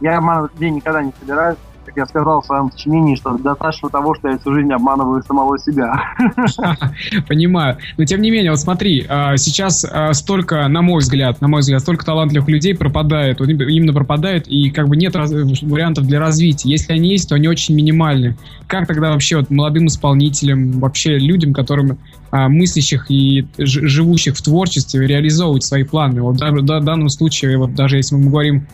Я 0.01 0.17
обманывать 0.17 0.53
людей 0.53 0.71
никогда 0.71 1.01
не 1.01 1.13
собираюсь, 1.19 1.57
как 1.87 1.95
я 1.95 2.05
сказал 2.05 2.41
в 2.41 2.45
своем 2.45 2.69
сочинении, 2.69 3.15
что 3.15 3.37
достаточно 3.37 3.89
того, 3.89 4.13
что 4.15 4.27
я 4.29 4.37
всю 4.37 4.53
жизнь 4.53 4.71
обманываю 4.73 5.23
самого 5.23 5.57
себя. 5.57 5.97
Понимаю. 7.27 7.77
Но 7.97 8.03
тем 8.03 8.21
не 8.21 8.29
менее, 8.29 8.51
вот 8.51 8.59
смотри, 8.59 9.05
а, 9.07 9.37
сейчас 9.37 9.85
а, 9.89 10.11
столько, 10.13 10.67
на 10.67 10.81
мой 10.81 10.99
взгляд, 10.99 11.39
на 11.39 11.47
мой 11.47 11.61
взгляд, 11.61 11.81
столько 11.81 12.05
талантливых 12.05 12.49
людей 12.49 12.75
пропадает, 12.75 13.39
именно 13.39 13.93
пропадает, 13.93 14.47
и 14.47 14.69
как 14.69 14.89
бы 14.89 14.97
нет 14.97 15.15
вариантов 15.15 16.05
для 16.05 16.19
развития. 16.19 16.69
Если 16.69 16.91
они 16.91 17.09
есть, 17.09 17.29
то 17.29 17.35
они 17.35 17.47
очень 17.47 17.73
минимальны. 17.73 18.37
Как 18.67 18.85
тогда 18.85 19.11
вообще 19.11 19.37
вот 19.37 19.49
молодым 19.49 19.87
исполнителям, 19.87 20.73
вообще 20.73 21.17
людям, 21.17 21.53
которым 21.53 21.99
а, 22.31 22.49
мыслящих 22.49 23.09
и 23.09 23.47
живущих 23.57 24.35
в 24.35 24.41
творчестве 24.41 25.07
реализовывать 25.07 25.63
свои 25.63 25.83
планы? 25.83 26.21
Вот 26.21 26.35
в 26.41 26.83
данном 26.83 27.07
случае, 27.07 27.57
вот 27.57 27.75
даже 27.75 27.95
если 27.95 28.15
мы 28.15 28.29
говорим 28.29 28.67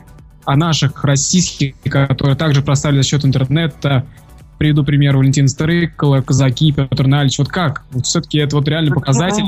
о 0.46 0.56
наших 0.56 1.04
российских, 1.04 1.76
которые 1.84 2.36
также 2.36 2.62
проставили 2.62 3.02
за 3.02 3.08
счет 3.08 3.26
интернета. 3.26 4.06
Приведу 4.58 4.84
пример 4.84 5.18
Валентина 5.18 5.48
Старыкова, 5.48 6.22
Казаки, 6.22 6.72
Петр 6.72 7.08
Налич. 7.08 7.40
Вот 7.40 7.50
как? 7.50 7.84
Вот 7.92 8.06
все-таки 8.06 8.38
это 8.40 8.56
вот 8.56 8.68
реально 8.68 8.96
показатель. 8.96 9.44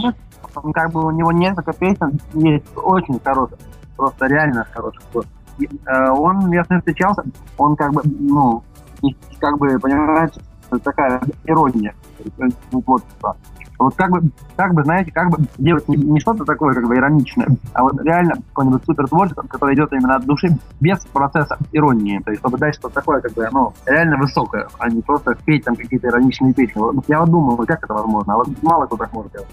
Как 0.73 0.91
бы 0.91 1.05
у 1.05 1.11
него 1.11 1.31
несколько 1.31 1.73
песен 1.73 2.19
есть 2.33 2.65
очень 2.75 3.19
хороших. 3.23 3.57
просто 3.95 4.27
реально. 4.27 4.65
И, 5.57 5.65
э, 5.65 6.09
он, 6.09 6.51
я 6.51 6.65
с 6.65 6.69
ним 6.69 6.79
встречался, 6.79 7.23
он 7.57 7.75
как 7.75 7.93
бы, 7.93 8.01
ну, 8.03 8.61
как 9.39 9.57
бы, 9.57 9.79
понимаете, 9.79 10.41
такая 10.83 11.21
ирония. 11.45 11.93
Ну, 12.71 12.83
Вот, 13.77 13.95
как 13.95 14.11
бы, 14.11 14.29
как 14.55 14.73
бы, 14.73 14.83
знаете, 14.83 15.11
как 15.11 15.29
бы 15.29 15.45
делать 15.57 15.87
не, 15.87 15.97
не 15.97 16.19
что-то 16.19 16.45
такое, 16.45 16.73
как 16.73 16.87
бы 16.87 16.95
ироничное, 16.95 17.47
а 17.73 17.83
вот 17.83 18.01
реально 18.03 18.35
какой-нибудь 18.49 18.83
супер 18.85 19.07
творчество, 19.07 19.43
которое 19.47 19.75
идет 19.75 19.91
именно 19.93 20.15
от 20.15 20.25
души, 20.25 20.49
без 20.79 20.99
процесса 21.05 21.57
иронии. 21.71 22.19
То 22.19 22.31
есть, 22.31 22.41
чтобы 22.41 22.57
дать 22.57 22.75
что-то 22.75 22.95
такое, 22.95 23.21
как 23.21 23.33
бы, 23.33 23.47
ну, 23.51 23.73
реально 23.85 24.17
высокое, 24.17 24.67
а 24.79 24.89
не 24.89 25.01
просто 25.01 25.35
петь 25.45 25.65
там 25.65 25.75
какие-то 25.75 26.07
ироничные 26.07 26.53
песни. 26.53 26.79
Вот 26.79 27.03
Я 27.07 27.19
вот 27.19 27.29
думал, 27.29 27.57
как 27.65 27.83
это 27.83 27.93
возможно, 27.93 28.33
а 28.33 28.37
вот 28.37 28.47
мало 28.61 28.85
кто 28.85 28.97
так 28.97 29.11
может 29.13 29.31
делать. 29.33 29.47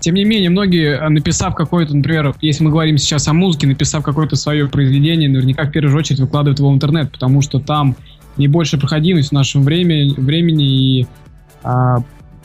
Тем 0.00 0.14
не 0.14 0.24
менее, 0.24 0.50
многие, 0.50 0.96
э, 0.96 1.08
написав 1.08 1.54
какое-то, 1.54 1.96
например, 1.96 2.34
если 2.40 2.64
мы 2.64 2.70
говорим 2.70 2.98
сейчас 2.98 3.28
о 3.28 3.32
музыке, 3.32 3.66
написав 3.66 4.02
какое-то 4.02 4.36
свое 4.36 4.68
произведение, 4.68 5.28
наверняка 5.28 5.64
в 5.64 5.70
первую 5.70 5.96
очередь 5.96 6.20
выкладывают 6.20 6.58
его 6.58 6.70
в 6.70 6.74
интернет, 6.74 7.12
потому 7.12 7.42
что 7.42 7.60
там 7.60 7.96
наибольшая 8.36 8.80
проходимость 8.80 9.30
в 9.30 9.32
нашем 9.32 9.62
времени, 9.62 10.14
времени 10.16 11.00
и 11.00 11.06
а, 11.62 11.98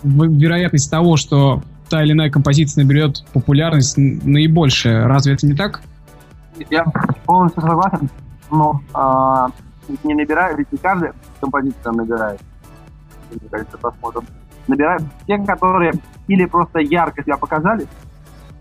вероятность 0.04 0.90
того, 0.90 1.18
что 1.18 1.62
та 1.90 2.04
или 2.04 2.14
иная 2.14 2.30
композиция 2.30 2.84
наберет 2.84 3.24
популярность 3.34 3.98
наибольшая. 3.98 5.08
Разве 5.08 5.34
это 5.34 5.46
не 5.46 5.54
так? 5.54 5.82
Я 6.70 6.86
полностью 7.26 7.62
согласен, 7.62 8.10
но 8.52 8.82
а, 8.94 9.50
не 10.04 10.14
набираю, 10.14 10.58
ведь 10.58 10.72
не 10.72 10.78
каждая 10.78 11.14
композиция 11.42 11.92
набирает. 11.92 12.40
Мне 13.32 13.50
кажется, 13.50 13.78
посмотрим. 13.78 14.24
Набирают 14.68 15.04
те, 15.28 15.38
которые 15.38 15.94
или 16.28 16.46
просто 16.46 16.80
ярко 16.80 17.24
себя 17.24 17.38
показали, 17.38 17.88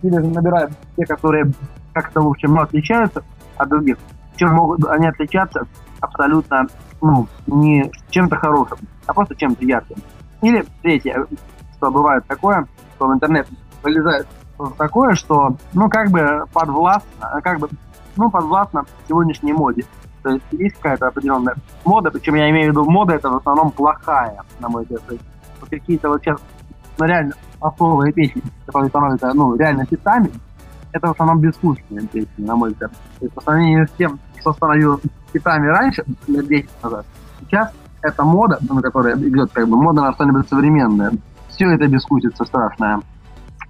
или 0.03 0.15
же 0.15 0.27
набирают 0.27 0.73
те, 0.97 1.07
которые 1.07 1.53
как-то, 1.93 2.23
в 2.23 2.29
общем, 2.29 2.59
отличаются 2.59 3.23
от 3.57 3.69
других. 3.69 3.99
Чем 4.37 4.55
могут 4.55 4.85
они 4.87 5.07
отличаться 5.07 5.67
абсолютно, 6.01 6.67
ну, 7.01 7.29
не 7.47 7.91
чем-то 8.11 8.37
хорошим, 8.37 8.79
а 9.07 9.13
просто 9.13 9.37
чем-то 9.37 9.65
ярким. 9.65 9.97
Или 10.43 10.67
третье, 10.83 11.27
что 11.77 11.91
бывает 11.91 12.27
такое, 12.27 12.67
что 12.97 13.07
в 13.07 13.15
интернет 13.15 13.49
вылезает 13.83 14.27
такое, 14.77 15.15
что, 15.15 15.57
ну, 15.73 15.89
как 15.89 16.11
бы 16.11 16.45
подвластно, 16.53 17.41
как 17.43 17.59
бы, 17.59 17.69
ну, 18.17 18.31
подвластно 18.31 18.85
сегодняшней 19.09 19.53
моде. 19.53 19.85
То 20.23 20.31
есть 20.31 20.45
есть 20.53 20.77
какая-то 20.77 21.09
определенная 21.09 21.55
мода, 21.85 22.11
причем 22.11 22.35
я 22.35 22.51
имею 22.51 22.69
в 22.69 22.71
виду, 22.71 22.85
мода 22.89 23.15
это 23.15 23.31
в 23.31 23.37
основном 23.37 23.71
плохая, 23.71 24.37
на 24.61 24.69
мой 24.69 24.83
взгляд. 24.83 25.03
То 25.07 25.13
есть 25.15 25.25
вот 25.61 25.71
какие-то 25.71 26.09
вот 26.09 26.23
сейчас, 26.23 26.41
ну, 26.99 27.05
реально 27.05 27.35
особые 27.61 28.13
песни, 28.13 28.43
которые 28.67 28.91
становятся, 28.91 29.33
ну, 29.35 29.57
реально 29.57 29.85
хитами, 29.87 30.31
это 30.93 31.09
в 31.09 31.11
основном 31.13 31.41
безвкусные 31.41 32.07
песни, 32.07 32.45
на 32.45 32.55
мой 32.55 32.71
взгляд. 32.71 32.93
То 33.19 33.25
есть 33.25 33.35
по 33.35 33.41
сравнению 33.41 33.87
с 33.87 33.91
тем, 33.93 34.21
что 34.41 34.53
становилось 34.53 35.01
хитами 35.33 35.67
раньше, 35.69 36.05
лет 36.27 36.47
10 36.47 36.71
назад, 36.83 37.07
сейчас 37.41 37.73
эта 38.03 38.25
мода, 38.25 38.59
на 38.69 38.83
которая 38.83 39.17
идет 39.17 39.51
как 39.53 39.69
бы 39.69 39.77
мода 39.77 40.13
что-нибудь 40.15 40.49
современное, 40.49 41.13
все 41.49 41.71
это 41.71 41.87
бескусица 41.87 42.45
страшная. 42.45 43.01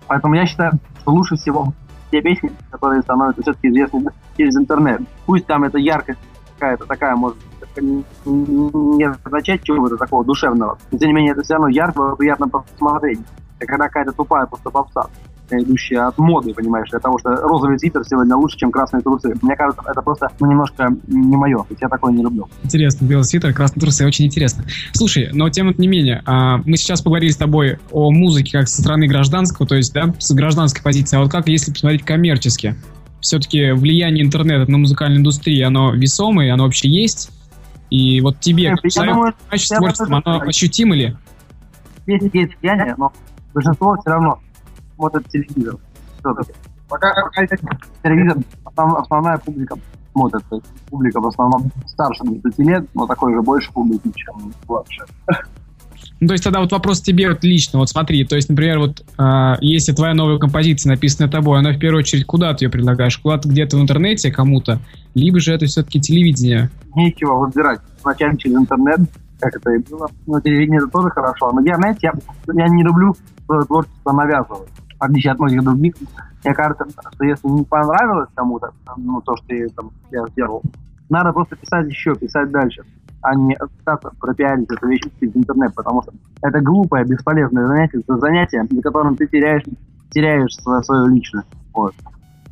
Поэтому 0.07 0.35
я 0.35 0.47
считаю, 0.47 0.73
что 1.01 1.12
лучше 1.12 1.37
всего 1.37 1.73
те 2.11 2.21
песни, 2.21 2.53
которые 2.71 3.03
становятся 3.03 3.43
все-таки 3.43 3.69
известны 3.69 4.05
через 4.37 4.57
интернет. 4.57 5.01
Пусть 5.27 5.47
там 5.47 5.65
это 5.65 5.79
яркость 5.79 6.19
какая-то 6.59 6.85
такая, 6.87 7.17
может, 7.17 7.39
не- 7.77 9.15
означать 9.25 9.62
чего-то 9.65 9.97
такого 9.97 10.25
душевного. 10.25 10.79
Но, 10.91 10.99
тем 10.99 11.09
не 11.09 11.15
менее, 11.15 11.33
это 11.33 11.43
все 11.43 11.55
равно 11.55 11.69
ярко, 11.69 12.15
приятно 12.15 12.49
посмотреть. 12.49 13.21
А 13.61 13.65
когда 13.65 13.87
какая-то 13.87 14.12
тупая 14.12 14.47
просто 14.47 14.71
попса, 14.71 15.07
идущая 15.50 16.06
от 16.06 16.18
моды, 16.18 16.54
понимаешь, 16.54 16.88
для 16.90 16.99
того, 16.99 17.18
что 17.18 17.34
розовый 17.37 17.78
свитер 17.78 18.02
сегодня 18.04 18.37
лучше, 18.37 18.58
чем 18.58 18.70
красные 18.70 19.02
трусы. 19.02 19.34
Мне 19.42 19.56
кажется, 19.56 19.82
это 19.87 20.00
просто 20.02 20.30
ну, 20.40 20.50
немножко 20.50 20.88
не 21.06 21.37
мое. 21.37 21.64
Есть 21.68 21.82
я 21.82 21.88
такое 21.88 22.12
не 22.12 22.22
люблю. 22.22 22.49
Интересно, 22.62 23.04
белый 23.04 23.25
свитер, 23.25 23.52
красные 23.52 23.80
трусы, 23.80 24.06
очень 24.06 24.26
интересно. 24.26 24.64
Слушай, 24.92 25.30
но 25.32 25.49
тем 25.50 25.75
не 25.76 25.88
менее, 25.88 26.22
а, 26.26 26.58
мы 26.58 26.76
сейчас 26.76 27.02
поговорили 27.02 27.30
с 27.30 27.37
тобой 27.37 27.78
о 27.90 28.11
музыке 28.11 28.58
как 28.58 28.68
со 28.68 28.80
стороны 28.80 29.06
гражданского, 29.06 29.66
то 29.66 29.75
есть, 29.75 29.92
да, 29.92 30.14
с 30.18 30.32
гражданской 30.32 30.82
позиции, 30.82 31.16
а 31.16 31.20
вот 31.20 31.30
как, 31.30 31.49
если 31.49 31.72
посмотреть 31.72 32.04
коммерчески? 32.04 32.76
Все-таки 33.20 33.72
влияние 33.72 34.25
интернета 34.25 34.70
на 34.70 34.78
музыкальную 34.78 35.20
индустрию, 35.20 35.68
оно 35.68 35.92
весомое, 35.92 36.52
оно 36.52 36.64
вообще 36.64 36.88
есть? 36.88 37.30
И 37.90 38.20
вот 38.20 38.40
тебе, 38.40 38.64
Я 38.64 38.76
как 38.76 38.90
человеку, 38.90 39.26
я 39.26 39.76
творчеством, 39.76 40.22
оно 40.25 40.40
ощутимо 40.40 40.94
ли? 40.94 41.14
есть, 42.06 42.30
есть 42.32 42.52
влияние, 42.61 42.94
но 42.96 43.12
большинство 43.54 43.96
все 44.00 44.11
равно 44.11 44.40
смотрит 44.96 45.28
телевизор. 45.28 45.76
Пока, 46.88 47.14
телевизор, 48.02 48.38
основ- 48.64 48.99
основная 48.99 49.38
публика 49.38 49.76
смотрит. 50.12 50.42
То 50.49 50.56
есть 50.56 50.66
публика 50.90 51.20
в 51.20 51.26
основном 51.26 51.70
старше 51.87 52.22
20 52.25 52.58
лет, 52.58 52.87
но 52.94 53.06
такой 53.06 53.34
же 53.34 53.42
больше 53.42 53.72
публики, 53.72 54.12
чем 54.14 54.52
младше. 54.68 55.04
Ну, 56.20 56.28
то 56.28 56.34
есть 56.34 56.44
тогда 56.44 56.61
вот 56.61 56.70
вопрос 56.70 57.00
тебе 57.00 57.28
вот 57.28 57.42
лично, 57.42 57.80
вот 57.80 57.88
смотри, 57.88 58.25
то 58.25 58.37
есть, 58.37 58.49
например, 58.49 58.78
вот 58.78 59.04
а, 59.18 59.56
если 59.61 59.92
твоя 59.92 60.14
новая 60.14 60.38
композиция 60.38 60.90
написана 60.90 61.28
тобой, 61.28 61.58
она 61.58 61.72
в 61.72 61.80
первую 61.80 61.99
очередь 61.99 62.25
куда 62.26 62.54
ты 62.54 62.64
ее 62.66 62.70
предлагаешь? 62.70 63.18
Куда-то 63.18 63.49
где-то 63.49 63.76
в 63.76 63.80
интернете 63.80 64.30
кому-то, 64.30 64.78
либо 65.14 65.40
же 65.40 65.52
это 65.52 65.66
все-таки 65.66 66.00
телевидение? 66.00 66.70
Нечего 66.94 67.34
выбирать. 67.34 67.80
Вначале 68.04 68.37
через 68.37 68.54
интернет, 68.54 69.00
как 69.40 69.56
это 69.56 69.72
и 69.72 69.78
было. 69.78 70.08
Но 70.28 70.40
телевидение 70.40 70.78
это 70.78 70.88
тоже 70.88 71.11
хорошо. 71.11 71.50
Но 71.50 71.61
я, 71.62 71.75
знаете, 71.75 71.99
я, 72.02 72.12
я 72.54 72.68
не 72.68 72.84
люблю 72.84 73.16
свое 73.46 73.64
творчество 73.64 74.12
навязывать. 74.12 74.68
В 75.02 75.04
отличие 75.04 75.32
от 75.32 75.40
многих 75.40 75.64
других. 75.64 75.94
Мне 76.44 76.54
кажется, 76.54 76.87
что 77.12 77.25
если 77.25 77.49
не 77.49 77.64
понравилось 77.64 78.28
кому-то, 78.37 78.71
ну, 78.97 79.21
то, 79.21 79.37
что 79.37 79.52
я, 79.52 79.66
там, 79.71 79.90
я 80.12 80.25
сделал, 80.28 80.62
надо 81.11 81.32
просто 81.32 81.56
писать 81.56 81.88
еще, 81.88 82.14
писать 82.14 82.52
дальше, 82.52 82.82
а 83.21 83.35
не 83.35 83.56
пытаться 83.56 84.12
пропиарить 84.21 84.71
эту 84.71 84.87
вещь 84.87 85.02
через 85.18 85.35
интернет, 85.35 85.75
потому 85.75 86.02
что 86.02 86.12
это 86.40 86.61
глупое, 86.61 87.04
бесполезное 87.04 87.66
занятие, 87.66 87.99
это 87.99 88.16
занятие, 88.18 88.64
за 88.71 88.80
которым 88.80 89.16
ты 89.16 89.26
теряешь, 89.26 89.64
теряешь 90.11 90.54
свою, 90.54 90.85
свою 90.85 91.06
личность. 91.09 91.49
Вот. 91.75 91.94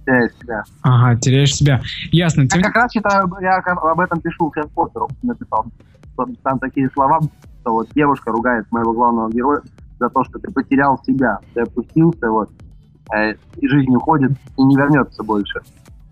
Теряешь 0.05 0.33
себя. 0.43 0.65
Ага, 0.83 1.21
теряешь 1.21 1.55
себя. 1.55 1.81
Ясно. 2.11 2.43
Я 2.43 2.49
Тем- 2.49 2.63
как 2.63 2.75
раз 2.75 2.91
считаю, 2.91 3.33
я 3.41 3.59
об 3.59 4.01
этом 4.01 4.21
пишу 4.21 4.51
в 4.53 4.69
Поттеру, 4.75 5.09
написал. 5.23 5.67
Там 6.43 6.59
такие 6.59 6.91
слова, 6.91 7.21
что 7.61 7.75
вот 7.75 7.89
девушка 7.95 8.33
ругает 8.33 8.67
моего 8.73 8.93
главного 8.93 9.31
героя 9.31 9.63
за 10.01 10.09
то, 10.09 10.25
что 10.25 10.39
ты 10.39 10.51
потерял 10.51 10.99
себя, 11.07 11.39
ты 11.55 11.61
опустился, 11.61 12.29
вот, 12.31 12.51
э, 13.15 13.35
и 13.59 13.69
жизнь 13.69 13.95
уходит, 13.95 14.33
и 14.57 14.63
не 14.63 14.77
вернется 14.77 15.23
больше. 15.23 15.61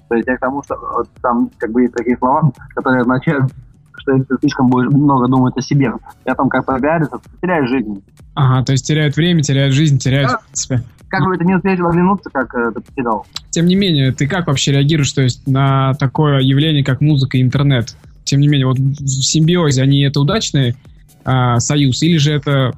То 0.09 0.15
есть 0.15 0.29
я 0.29 0.37
к 0.37 0.41
тому, 0.41 0.63
что 0.63 0.77
вот 0.95 1.09
там 1.21 1.51
как 1.59 1.73
бы 1.73 1.83
есть 1.83 1.95
такие 1.95 2.17
слова, 2.17 2.53
которые 2.75 3.03
означают, 3.03 3.53
что 3.97 4.13
если 4.13 4.25
ты 4.25 4.37
слишком 4.41 4.69
будешь 4.69 4.91
много 4.91 5.27
думать 5.27 5.57
о 5.57 5.63
себе, 5.63 5.93
я 6.25 6.35
там 6.35 6.49
как 6.49 6.65
пропиариться, 6.65 7.19
ты 7.19 7.31
теряешь 7.43 7.69
жизнь. 7.69 8.03
Ага, 8.35 8.65
то 8.65 8.73
есть 8.73 8.87
теряют 8.87 9.17
время, 9.17 9.43
теряют 9.43 9.75
жизнь, 9.75 9.99
теряют 9.99 10.31
Да. 10.31 10.39
в 10.39 10.45
принципе. 10.45 10.83
Как 11.09 11.25
бы 11.25 11.37
ты 11.39 11.45
не 11.45 11.55
успеешь 11.55 11.81
оглянуться, 11.81 12.29
как 12.31 12.55
э, 12.55 12.71
ты 12.75 12.81
потерял. 12.83 13.27
Тем 13.51 13.65
не 13.67 13.75
менее, 13.75 14.13
ты 14.13 14.29
как 14.29 14.47
вообще 14.47 14.73
реагируешь 14.73 15.13
то 15.13 15.23
есть, 15.23 15.47
на 15.47 15.95
такое 15.95 16.41
явление, 16.41 16.85
как 16.85 17.01
музыка 17.01 17.39
и 17.39 17.43
интернет? 17.43 17.97
Тем 18.25 18.41
не 18.41 18.49
менее, 18.49 18.67
вот 18.67 18.79
в 18.79 19.07
симбиозе 19.07 19.83
они 19.83 20.03
это 20.03 20.21
удачный 20.21 20.77
а, 21.25 21.61
союз 21.61 22.03
или 22.03 22.19
же 22.19 22.33
это 22.33 22.73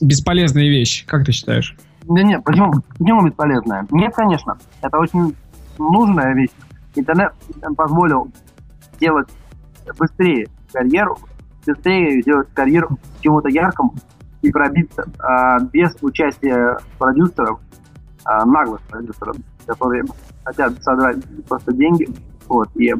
бесполезная 0.00 0.68
вещь? 0.68 1.04
Как 1.06 1.24
ты 1.24 1.32
считаешь? 1.32 1.76
Да 2.04 2.22
нет, 2.22 2.44
почему, 2.44 2.72
почему 2.98 3.26
бесполезная? 3.26 3.86
Нет, 3.90 4.14
конечно, 4.14 4.56
это 4.80 4.98
очень 4.98 5.34
нужная 5.78 6.34
вещь. 6.34 6.50
Интернет 6.94 7.32
позволил 7.76 8.30
сделать 8.94 9.28
быстрее 9.98 10.48
карьеру, 10.72 11.18
быстрее 11.66 12.22
сделать 12.22 12.48
карьеру 12.54 12.98
чему-то 13.20 13.48
яркому 13.48 13.94
и 14.42 14.50
пробиться 14.50 15.04
а, 15.18 15.58
без 15.60 15.96
участия 16.00 16.78
продюсеров, 16.98 17.60
а, 18.24 18.44
наглых 18.44 18.80
продюсеров, 18.82 19.36
которые 19.66 20.04
хотят 20.44 20.80
содрать 20.82 21.18
просто 21.48 21.72
деньги, 21.72 22.08
вот, 22.46 22.68
и 22.76 22.92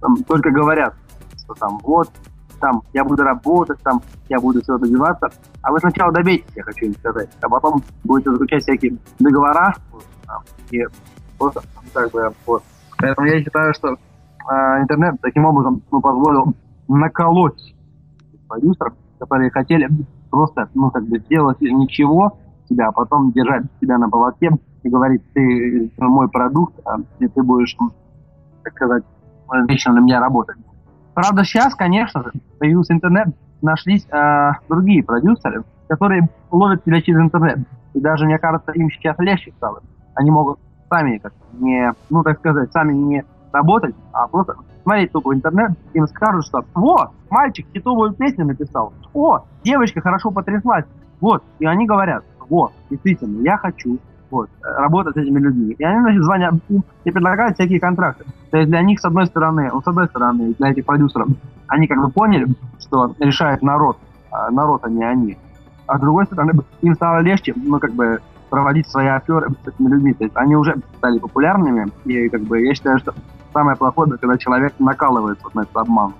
там 0.00 0.16
только 0.26 0.50
говорят, 0.50 0.94
что 1.36 1.54
там 1.54 1.78
вот, 1.82 2.10
там 2.60 2.82
я 2.92 3.04
буду 3.04 3.22
работать, 3.22 3.80
там 3.82 4.02
я 4.28 4.38
буду 4.38 4.62
всего 4.62 4.78
добиваться, 4.78 5.30
а 5.62 5.72
вы 5.72 5.80
сначала 5.80 6.12
добейтесь, 6.12 6.50
я 6.54 6.62
хочу 6.62 6.86
им 6.86 6.94
сказать, 6.94 7.30
а 7.40 7.48
потом 7.48 7.82
будете 8.04 8.30
заключать 8.30 8.62
всякие 8.62 8.96
договора, 9.18 9.74
там, 10.26 10.42
и 10.70 10.84
просто 11.38 11.62
как 11.92 12.10
бы 12.12 12.32
вот. 12.46 12.62
Поэтому 12.98 13.26
я 13.26 13.42
считаю, 13.42 13.74
что 13.74 13.96
а, 14.46 14.80
интернет 14.80 15.20
таким 15.22 15.44
образом 15.46 15.82
ну, 15.90 16.00
позволил 16.00 16.54
наколоть 16.88 17.74
продюсеров, 18.48 18.94
которые 19.18 19.50
хотели 19.50 19.88
просто, 20.30 20.68
ну, 20.74 20.90
как 20.90 21.04
бы 21.04 21.18
сделать 21.18 21.60
ничего 21.60 22.38
себя, 22.68 22.88
а 22.88 22.92
потом 22.92 23.32
держать 23.32 23.64
себя 23.80 23.98
на 23.98 24.08
поводке 24.08 24.50
и 24.82 24.88
говорить, 24.88 25.22
ты 25.32 25.90
мой 25.98 26.28
продукт, 26.28 26.74
а, 26.84 26.98
ты 27.18 27.42
будешь, 27.42 27.76
так 28.62 28.72
сказать, 28.74 29.04
вечно 29.68 29.92
на 29.94 30.00
меня 30.00 30.20
работать. 30.20 30.56
Правда, 31.20 31.44
сейчас, 31.44 31.74
конечно 31.74 32.22
же, 32.22 32.32
появился 32.58 32.94
интернет, 32.94 33.28
нашлись 33.60 34.06
а, 34.10 34.52
другие 34.70 35.04
продюсеры, 35.04 35.64
которые 35.86 36.30
ловят 36.50 36.82
тебя 36.82 37.02
через 37.02 37.20
интернет. 37.20 37.58
И 37.92 38.00
даже, 38.00 38.24
мне 38.24 38.38
кажется, 38.38 38.72
им 38.72 38.90
сейчас 38.90 39.18
легче 39.18 39.52
стало. 39.58 39.82
Они 40.14 40.30
могут 40.30 40.58
сами 40.88 41.18
как 41.18 41.34
не, 41.58 41.92
ну 42.08 42.22
так 42.22 42.38
сказать, 42.38 42.72
сами 42.72 42.94
не 42.94 43.22
работать, 43.52 43.94
а 44.12 44.28
просто 44.28 44.54
смотреть 44.82 45.12
в 45.12 45.34
интернет, 45.34 45.72
им 45.92 46.08
скажут, 46.08 46.46
что 46.46 46.64
вот, 46.72 47.10
мальчик 47.28 47.66
хитовую 47.74 48.14
песню 48.14 48.46
написал, 48.46 48.94
о, 49.12 49.40
девочка 49.62 50.00
хорошо 50.00 50.30
потряслась, 50.30 50.86
вот, 51.20 51.44
и 51.58 51.66
они 51.66 51.84
говорят, 51.84 52.24
вот, 52.48 52.72
действительно, 52.88 53.42
я 53.42 53.58
хочу 53.58 53.98
вот, 54.30 54.48
работать 54.62 55.14
с 55.14 55.18
этими 55.18 55.38
людьми. 55.38 55.74
И 55.78 55.84
они, 55.84 56.00
значит, 56.00 56.22
звонят 56.22 56.54
и 57.04 57.10
предлагают 57.10 57.54
всякие 57.54 57.80
контракты. 57.80 58.24
То 58.50 58.58
есть 58.58 58.70
для 58.70 58.82
них, 58.82 59.00
с 59.00 59.04
одной 59.04 59.26
стороны, 59.26 59.70
ну, 59.72 59.80
с 59.80 59.86
одной 59.86 60.06
стороны, 60.06 60.54
для 60.58 60.70
этих 60.70 60.84
продюсеров, 60.86 61.28
они 61.66 61.86
как 61.86 62.00
бы 62.00 62.10
поняли, 62.10 62.46
что 62.80 63.14
решает 63.18 63.62
народ, 63.62 63.98
а 64.30 64.50
народ, 64.50 64.84
а 64.84 64.90
не 64.90 65.04
они. 65.04 65.38
А 65.86 65.98
с 65.98 66.00
другой 66.00 66.26
стороны, 66.26 66.52
им 66.82 66.94
стало 66.94 67.20
легче, 67.20 67.52
ну, 67.56 67.78
как 67.78 67.92
бы, 67.92 68.20
проводить 68.48 68.88
свои 68.88 69.06
аферы 69.06 69.48
с 69.64 69.68
этими 69.68 69.88
людьми. 69.88 70.12
То 70.12 70.24
есть 70.24 70.36
они 70.36 70.56
уже 70.56 70.76
стали 70.98 71.18
популярными, 71.18 71.90
и 72.04 72.28
как 72.28 72.42
бы 72.42 72.60
я 72.60 72.74
считаю, 72.74 72.98
что 72.98 73.14
самое 73.52 73.76
плохое, 73.76 74.10
когда 74.18 74.36
человек 74.36 74.74
накалывается 74.78 75.44
вот 75.44 75.54
на 75.54 75.60
этот 75.60 75.76
обман. 75.76 76.14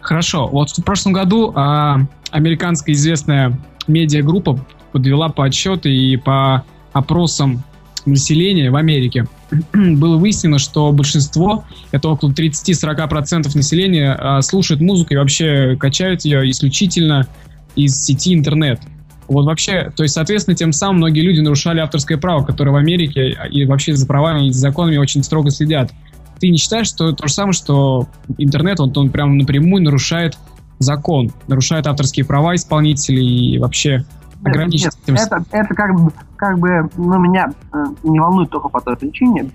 Хорошо. 0.00 0.48
Вот 0.48 0.70
в 0.70 0.84
прошлом 0.84 1.12
году 1.12 1.52
а, 1.54 1.98
американская 2.30 2.94
известная 2.94 3.58
медиагруппа 3.86 4.58
подвела 4.92 5.28
подсчеты 5.28 5.90
и 5.90 6.16
по 6.16 6.64
опросам 6.92 7.62
населения 8.06 8.70
в 8.70 8.76
Америке 8.76 9.26
было 9.72 10.16
выяснено, 10.16 10.58
что 10.58 10.92
большинство, 10.92 11.64
это 11.90 12.08
около 12.08 12.32
30-40% 12.32 13.54
населения, 13.54 14.12
а, 14.12 14.42
слушает 14.42 14.80
музыку 14.80 15.14
и 15.14 15.16
вообще 15.16 15.76
качают 15.78 16.24
ее 16.24 16.50
исключительно 16.50 17.28
из 17.76 18.02
сети 18.02 18.34
интернет. 18.34 18.80
Вот 19.28 19.46
вообще, 19.46 19.92
то 19.96 20.02
есть, 20.02 20.14
соответственно, 20.14 20.56
тем 20.56 20.72
самым 20.72 20.98
многие 20.98 21.20
люди 21.20 21.40
нарушали 21.40 21.80
авторское 21.80 22.18
право, 22.18 22.44
которое 22.44 22.72
в 22.72 22.76
Америке 22.76 23.36
и 23.50 23.64
вообще 23.64 23.94
за 23.94 24.06
правами 24.06 24.48
и 24.48 24.52
за 24.52 24.60
законами 24.60 24.96
очень 24.96 25.22
строго 25.22 25.50
следят. 25.50 25.92
Ты 26.40 26.50
не 26.50 26.58
считаешь, 26.58 26.88
что 26.88 27.12
то 27.12 27.28
же 27.28 27.32
самое, 27.32 27.52
что 27.52 28.08
интернет, 28.36 28.80
он, 28.80 28.92
он 28.94 29.10
прямо 29.10 29.32
напрямую 29.32 29.82
нарушает 29.82 30.36
закон, 30.80 31.32
нарушает 31.46 31.86
авторские 31.86 32.26
права 32.26 32.54
исполнителей 32.56 33.54
и 33.54 33.58
вообще 33.58 34.04
ограничить 34.44 34.96
нет, 35.06 35.20
это, 35.20 35.44
это 35.50 35.74
как 35.74 35.94
бы, 35.94 36.12
как 36.36 36.58
бы 36.58 36.88
ну, 36.96 37.18
меня 37.18 37.50
э, 37.72 37.84
не 38.02 38.20
волнует 38.20 38.50
только 38.50 38.68
по 38.68 38.80
той 38.80 38.96
причине, 38.96 39.50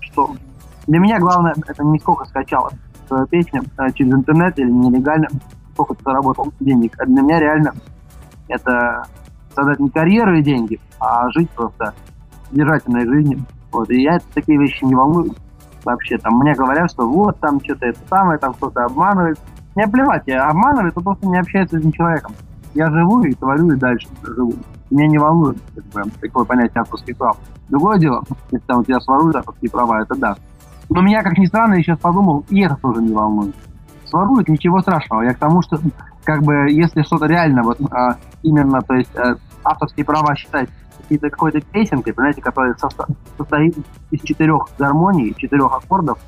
что 0.00 0.34
для 0.86 0.98
меня 0.98 1.18
главное, 1.18 1.54
это 1.66 1.84
не 1.84 1.98
сколько 1.98 2.24
скачала 2.26 2.70
песню 3.30 3.62
э, 3.78 3.92
через 3.94 4.12
интернет 4.12 4.58
или 4.58 4.70
нелегально, 4.70 5.28
сколько 5.72 5.94
ты 5.94 6.02
заработал 6.04 6.52
денег. 6.60 6.94
А 6.98 7.06
для 7.06 7.22
меня 7.22 7.40
реально 7.40 7.74
это 8.48 9.04
создать 9.54 9.80
не 9.80 9.90
карьеру 9.90 10.36
и 10.36 10.42
деньги, 10.42 10.80
а 11.00 11.30
жить 11.30 11.50
просто 11.50 11.94
содержательной 12.48 13.06
жизнью. 13.06 13.44
Вот, 13.72 13.90
и 13.90 14.02
я 14.02 14.18
такие 14.34 14.58
вещи 14.58 14.84
не 14.84 14.94
волнуют 14.94 15.36
вообще. 15.84 16.18
Там 16.18 16.38
мне 16.38 16.54
говорят, 16.54 16.90
что 16.90 17.08
вот 17.08 17.38
там 17.40 17.60
что-то 17.62 17.86
это 17.86 18.00
самое, 18.08 18.38
там 18.38 18.54
кто-то 18.54 18.84
обманывает. 18.84 19.38
Мне 19.74 19.86
плевать, 19.88 20.22
я 20.26 20.48
обманываю, 20.48 20.92
то 20.92 21.00
просто 21.00 21.26
не 21.26 21.38
общается 21.38 21.76
с 21.76 21.80
этим 21.80 21.92
человеком. 21.92 22.32
Я 22.76 22.90
живу 22.90 23.22
и 23.22 23.32
творю, 23.32 23.72
и 23.72 23.76
дальше 23.76 24.06
живу. 24.22 24.52
Меня 24.90 25.06
не 25.08 25.16
волнует 25.16 25.56
как 25.74 25.84
бы, 25.84 26.10
такое 26.20 26.44
понятие 26.44 26.82
авторских 26.82 27.16
прав. 27.16 27.38
Другое 27.70 27.98
дело, 27.98 28.22
если 28.52 28.66
там 28.66 28.80
у 28.80 28.84
тебя 28.84 29.00
своруют 29.00 29.34
авторские 29.34 29.70
права, 29.70 30.02
это 30.02 30.14
да. 30.14 30.36
Но 30.90 31.00
меня, 31.00 31.22
как 31.22 31.38
ни 31.38 31.46
странно, 31.46 31.76
я 31.76 31.82
сейчас 31.82 31.98
подумал, 31.98 32.44
и 32.50 32.60
это 32.60 32.76
тоже 32.76 33.00
не 33.00 33.14
волнует. 33.14 33.56
Своруют, 34.04 34.48
ничего 34.48 34.80
страшного. 34.82 35.22
Я 35.22 35.32
к 35.32 35.38
тому, 35.38 35.62
что 35.62 35.78
как 36.22 36.42
бы 36.42 36.70
если 36.70 37.00
что-то 37.00 37.24
реально 37.24 37.62
вот 37.62 37.80
а, 37.90 38.18
именно, 38.42 38.82
то 38.82 38.94
есть 38.94 39.16
а, 39.16 39.36
авторские 39.64 40.04
права 40.04 40.36
считать 40.36 40.68
какой-то 40.98 41.30
какой-то 41.30 41.60
песенкой, 41.62 42.12
понимаете, 42.12 42.42
которая 42.42 42.74
состо- 42.74 43.08
состоит 43.38 43.74
из 44.10 44.20
четырех 44.20 44.68
гармоний, 44.78 45.34
четырех 45.34 45.72
аккордов, 45.72 46.18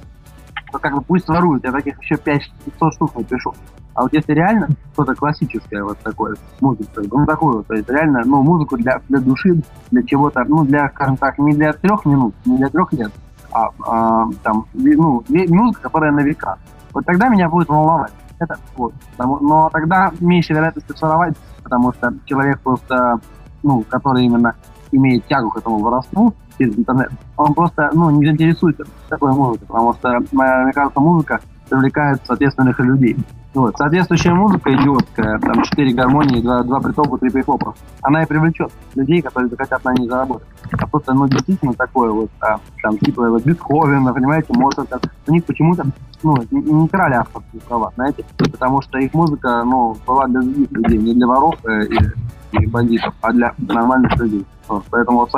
то 0.73 0.79
как 0.79 0.95
бы 0.95 1.03
пусть 1.03 1.29
воруют, 1.29 1.65
я 1.65 1.73
таких 1.73 2.01
еще 2.01 2.17
500 2.17 2.95
штук 2.95 3.15
напишу. 3.17 3.53
А 3.99 4.03
вот 4.03 4.13
если 4.13 4.33
реально 4.33 4.69
что-то 4.93 5.17
классическое, 5.17 5.83
вот 5.83 5.99
такое, 5.99 6.37
музыка, 6.61 7.03
ну 7.11 7.27
такую, 7.27 7.65
то 7.65 7.75
есть 7.75 7.91
реально, 7.91 8.23
ну, 8.25 8.43
музыку 8.43 8.77
для, 8.77 9.01
для 9.09 9.19
души, 9.19 9.61
для 9.91 10.05
чего-то, 10.05 10.45
ну, 10.45 10.65
для, 10.65 10.89
скажем 10.91 11.17
так, 11.17 11.37
не 11.41 11.53
для 11.53 11.73
трех 11.73 12.05
минут, 12.05 12.33
не 12.45 12.59
для 12.59 12.69
трех 12.69 12.93
лет, 12.93 13.11
а, 13.51 13.71
а 13.85 14.29
там, 14.45 14.67
ну, 14.73 15.25
музыка, 15.29 15.83
которая 15.83 16.13
на 16.13 16.21
века. 16.21 16.59
Вот 16.95 17.07
тогда 17.07 17.29
меня 17.29 17.49
будет 17.49 17.69
волновать. 17.69 18.13
Это 18.39 18.57
вот. 18.77 18.95
Но 19.19 19.69
тогда 19.73 20.13
меньше 20.21 20.53
вероятности 20.53 20.97
своровать, 20.97 21.35
потому 21.65 21.93
что 21.93 22.15
человек 22.25 22.61
просто, 22.61 23.19
ну, 23.65 23.85
который 23.89 24.25
именно 24.25 24.55
имеет 24.93 25.27
тягу 25.27 25.51
к 25.51 25.57
этому 25.57 25.79
воровству 25.81 26.33
через 26.57 26.79
интернет, 26.79 27.11
он 27.37 27.53
просто, 27.53 27.91
ну, 27.93 28.11
не 28.11 28.27
заинтересуется 28.27 28.85
такой 29.09 29.33
музыкой, 29.33 29.67
потому 29.67 29.95
что, 29.95 30.21
мне 30.31 30.73
кажется, 30.73 31.01
музыка 31.01 31.41
привлекает 31.69 32.21
соответственных 32.27 32.79
людей. 32.81 33.17
Вот. 33.55 33.75
Соответствующая 33.77 34.35
музыка 34.35 34.75
идиотская, 34.75 35.39
там 35.39 35.63
четыре 35.65 35.95
гармонии, 35.95 36.43
два, 36.43 36.63
два 36.63 36.81
притопа, 36.81 37.19
три 37.19 37.31
прихлопа, 37.31 37.75
она 38.03 38.23
и 38.23 38.27
привлечет 38.27 38.71
людей, 38.95 39.23
которые 39.23 39.49
захотят 39.49 39.83
на 39.85 39.95
ней 39.95 40.09
заработать. 40.09 40.47
А 40.71 40.87
просто, 40.87 41.15
ну, 41.15 41.27
действительно 41.27 41.73
такое 41.73 42.11
вот, 42.11 42.31
а, 42.41 42.61
там, 42.83 42.99
типа 42.99 43.29
вот 43.31 43.45
Бетховена, 43.45 44.13
понимаете, 44.13 44.49
Моцарта, 44.51 45.01
у 45.27 45.33
них 45.33 45.45
почему-то, 45.45 45.87
ну, 46.23 46.37
не, 46.51 46.61
не 46.61 46.89
крали 46.89 47.15
авторские 47.15 47.63
права, 47.63 47.91
знаете, 47.97 48.25
потому 48.37 48.83
что 48.83 48.99
их 48.99 49.15
музыка, 49.15 49.63
ну, 49.65 49.97
была 50.07 50.27
для 50.27 50.41
других 50.41 50.71
людей, 50.71 50.99
не 50.99 51.15
для 51.15 51.27
воров 51.27 51.57
э, 51.65 51.87
и, 51.87 52.59
и 52.59 52.67
бандитов, 52.67 53.15
а 53.23 53.33
для 53.33 53.55
нормальных 53.57 54.15
людей. 54.19 54.47
Вот. 54.69 54.85
Поэтому 54.91 55.21
вот, 55.21 55.31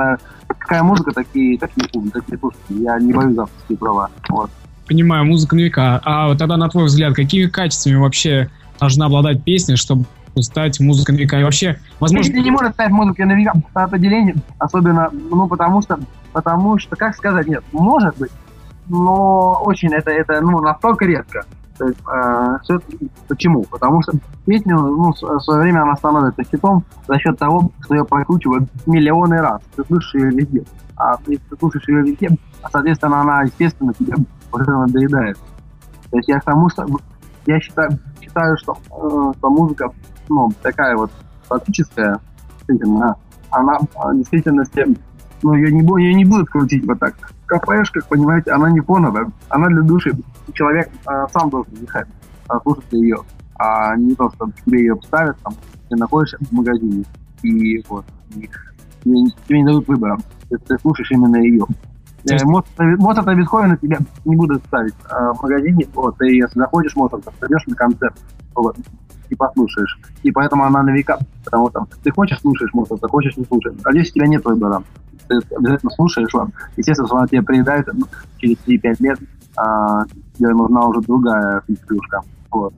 какая 0.47 0.83
музыка, 0.83 1.13
такие, 1.13 1.57
такие, 1.59 2.11
такие 2.11 2.39
слушатели. 2.39 2.83
Я 2.83 2.99
не 2.99 3.13
боюсь 3.13 3.39
авторские 3.39 3.79
права. 3.79 4.11
Вот 4.29 4.51
понимаю, 4.91 5.25
музыка 5.25 5.55
на 5.55 5.61
века. 5.61 6.01
А 6.05 6.35
тогда, 6.35 6.57
на 6.57 6.69
твой 6.69 6.87
взгляд, 6.87 7.15
какими 7.15 7.47
качествами 7.47 7.95
вообще 7.95 8.51
должна 8.81 9.07
обладать 9.07 9.45
песня, 9.45 9.77
чтобы 9.77 10.05
стать 10.41 10.81
музыкой 10.81 11.15
на 11.15 11.21
века? 11.21 11.39
И 11.39 11.45
вообще, 11.45 11.79
возможно... 12.01 12.27
Песня 12.27 12.43
не 12.43 12.51
может 12.51 12.73
стать 12.73 12.91
музыкой 12.91 13.25
на 13.27 13.35
века 13.35 13.53
по 13.73 13.85
определению, 13.85 14.37
особенно, 14.59 15.09
ну, 15.13 15.47
потому 15.47 15.81
что, 15.81 16.01
потому 16.33 16.79
что, 16.81 16.97
как 16.97 17.15
сказать, 17.15 17.47
нет, 17.47 17.63
может 17.71 18.19
быть, 18.19 18.33
но 18.89 19.61
очень 19.63 19.95
это, 19.95 20.11
это 20.11 20.41
ну, 20.41 20.61
настолько 20.61 21.05
редко. 21.05 21.45
То 21.79 21.87
есть, 21.87 22.01
э, 22.13 22.59
все, 22.65 22.81
почему? 23.29 23.63
Потому 23.63 24.03
что 24.03 24.13
песня, 24.45 24.75
ну, 24.75 25.13
в 25.13 25.41
свое 25.41 25.63
время 25.63 25.83
она 25.83 25.95
становится 25.95 26.43
хитом 26.43 26.85
за 27.07 27.17
счет 27.21 27.39
того, 27.39 27.71
что 27.85 27.95
ее 27.95 28.05
прокручивают 28.05 28.69
миллионы 28.87 29.41
раз. 29.41 29.63
Ты 29.77 29.85
слышишь 29.85 30.15
ее 30.15 30.31
везде. 30.31 30.65
А 30.97 31.17
ты 31.17 31.39
слушаешь 31.59 31.89
ее 31.89 32.03
везде, 32.03 32.29
соответственно, 32.71 33.21
она, 33.21 33.43
естественно, 33.45 33.95
тебе 33.95 34.17
уже 34.53 34.71
надоедает. 34.71 35.39
То 36.11 36.17
есть 36.17 36.29
я 36.29 36.41
что 36.41 36.87
я 37.47 37.61
считаю, 37.61 37.91
считаю 38.21 38.57
что, 38.59 38.73
э, 38.73 39.33
что 39.39 39.51
музыка, 39.51 39.93
ну, 40.29 40.51
такая 40.63 40.97
вот 40.97 41.11
классическая, 41.49 42.21
действительно, 42.57 43.17
она 43.51 43.79
в 43.79 44.17
действительности, 44.17 44.87
ну, 45.43 45.55
ее 45.55 45.73
не, 45.73 45.81
ее 46.03 46.15
не 46.15 46.25
будут 46.25 46.49
крутить 46.51 46.87
вот 46.87 46.99
так. 46.99 47.15
В 47.17 47.47
кафешках, 47.47 48.07
понимаете, 48.07 48.53
она 48.53 48.71
не 48.71 48.81
фоновая, 48.81 49.31
она 49.49 49.69
для 49.69 49.83
души. 49.83 50.13
Человек 50.53 50.89
э, 51.09 51.27
сам 51.33 51.51
должен 51.51 51.75
ехать, 51.81 52.07
слушать 52.63 52.93
ее, 52.93 53.19
а 53.57 53.97
не 53.97 54.15
то, 54.15 54.31
что 54.31 54.51
тебе 54.65 54.81
ее 54.81 54.97
поставят, 54.97 55.37
там, 55.43 55.55
ты 55.89 55.97
находишься 55.97 56.39
в 56.41 56.53
магазине, 56.53 57.05
и 57.43 57.83
вот, 57.89 58.05
и, 58.37 58.49
и 59.05 59.31
тебе 59.47 59.61
не 59.61 59.65
дадут 59.65 59.89
выбора, 59.89 60.19
ты, 60.49 60.59
ты 60.59 60.79
слушаешь 60.79 61.11
именно 61.11 61.37
ее. 61.37 61.65
Есть... 62.25 62.45
Моцарта 62.45 63.35
Бетховена 63.35 63.77
тебе 63.77 63.99
не 64.25 64.37
будут 64.37 64.65
ставить 64.67 64.95
а 65.09 65.33
в 65.33 65.43
магазине. 65.43 65.87
Вот, 65.95 66.19
ты 66.19 66.27
если 66.27 66.59
заходишь 66.59 66.97
Моцарта, 66.97 67.33
придешь 67.39 67.67
на 67.67 67.75
концерт 67.75 68.15
вот, 68.55 68.77
и 69.29 69.35
послушаешь. 69.35 69.99
И 70.23 70.31
поэтому 70.31 70.65
она 70.65 70.83
на 70.83 70.91
века. 70.91 71.19
Потому 71.45 71.71
что 71.71 71.87
ты 72.03 72.11
хочешь 72.11 72.41
слушаешь 72.41 72.73
Моцарта, 72.75 73.09
хочешь 73.09 73.37
не 73.37 73.45
слушаешь. 73.45 73.77
А 73.85 73.93
здесь 73.93 74.11
у 74.11 74.15
тебя 74.15 74.27
нет 74.27 74.45
выбора. 74.45 74.83
Ты 75.29 75.41
обязательно 75.57 75.93
слушаешь 75.93 76.33
вам. 76.35 76.53
Естественно, 76.77 77.09
она 77.13 77.27
тебе 77.27 77.43
приедает 77.43 77.89
ну, 77.93 78.07
через 78.39 78.57
3-5 78.67 78.97
лет, 78.99 79.19
а, 79.57 80.05
тебе 80.37 80.51
нужна 80.51 80.85
уже 80.87 81.01
другая 81.03 81.63
физиклюшка. 81.67 82.23
Вот. 82.51 82.75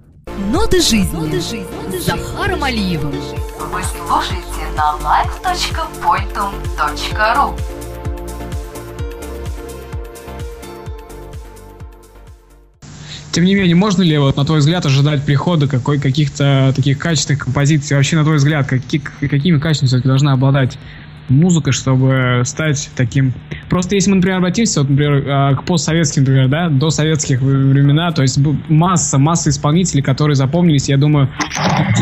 Ноты 0.52 0.81
жизни. 0.81 1.16
Ноты 1.16 1.40
жизни. 1.40 1.98
Захаром 1.98 2.62
Алиевым. 2.62 3.11
Вы 3.11 3.83
слушаете 3.83 4.70
на 4.76 4.94
live.pointum.ru 5.02 7.71
Тем 13.33 13.45
не 13.45 13.55
менее, 13.55 13.75
можно 13.75 14.03
ли, 14.03 14.18
вот, 14.18 14.37
на 14.37 14.45
твой 14.45 14.59
взгляд, 14.59 14.85
ожидать 14.85 15.25
прихода 15.25 15.66
какой, 15.66 15.99
каких-то 15.99 16.73
таких 16.77 16.99
качественных 16.99 17.45
композиций? 17.45 17.97
Вообще, 17.97 18.16
на 18.16 18.25
твой 18.25 18.37
взгляд, 18.37 18.66
какие, 18.66 19.01
какими 19.01 19.59
качествами 19.59 20.03
должна 20.03 20.33
обладать 20.35 20.79
музыка, 21.31 21.73
чтобы 21.73 22.42
стать 22.45 22.90
таким... 22.95 23.33
Просто 23.71 23.95
если 23.95 24.11
мы, 24.11 24.16
например, 24.16 24.38
обратимся, 24.38 24.81
вот, 24.81 24.90
например, 24.90 25.25
а, 25.27 25.55
к 25.55 25.64
постсоветским, 25.64 26.23
например, 26.23 26.49
да, 26.49 26.68
до 26.68 26.90
советских 26.90 27.40
времена, 27.40 28.12
то 28.12 28.21
есть 28.21 28.38
масса, 28.68 29.16
масса 29.16 29.49
исполнителей, 29.49 30.03
которые 30.03 30.35
запомнились, 30.35 30.90
я 30.90 30.99
думаю, 30.99 31.31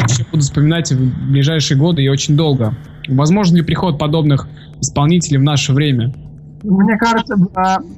еще 0.09 0.25
буду 0.33 0.43
вспоминать 0.43 0.91
в 0.91 1.31
ближайшие 1.31 1.79
годы 1.79 2.03
и 2.03 2.09
очень 2.09 2.37
долго. 2.37 2.75
Возможно 3.07 3.57
ли 3.57 3.63
приход 3.63 4.01
подобных 4.01 4.49
исполнителей 4.81 5.39
в 5.39 5.43
наше 5.43 5.73
время? 5.73 6.13
мне 6.63 6.97
кажется, 6.99 7.37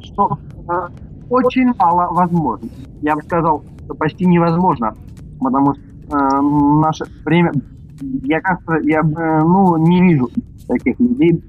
что 0.05 0.39
э, 0.69 0.89
очень 1.33 1.73
мало 1.79 2.13
возможно. 2.13 2.69
Я 3.01 3.15
бы 3.15 3.23
сказал, 3.23 3.65
что 3.85 3.95
почти 3.95 4.27
невозможно, 4.27 4.95
потому 5.41 5.75
что 5.75 5.83
э, 5.83 6.41
наше 6.81 7.05
время, 7.25 7.53
я 8.01 8.41
как-то, 8.41 8.79
я 8.83 9.01
э, 9.01 9.41
ну, 9.43 9.77
не 9.79 10.03
вижу 10.03 10.29
таких 10.69 11.01
людей, 11.01 11.43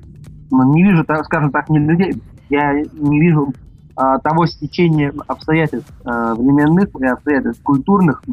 ну, 0.52 0.74
не 0.74 0.84
вижу, 0.84 1.04
так, 1.04 1.26
скажем 1.26 1.52
так, 1.52 1.70
не 1.70 1.80
людей, 1.80 2.22
я 2.50 2.74
не 2.74 3.20
вижу 3.20 3.54
э, 3.98 4.02
того 4.24 4.46
стечения 4.46 5.14
обстоятельств 5.28 5.94
э, 6.06 6.34
временных 6.34 6.90
и 7.00 7.06
обстоятельств 7.06 7.62
культурных 7.64 8.24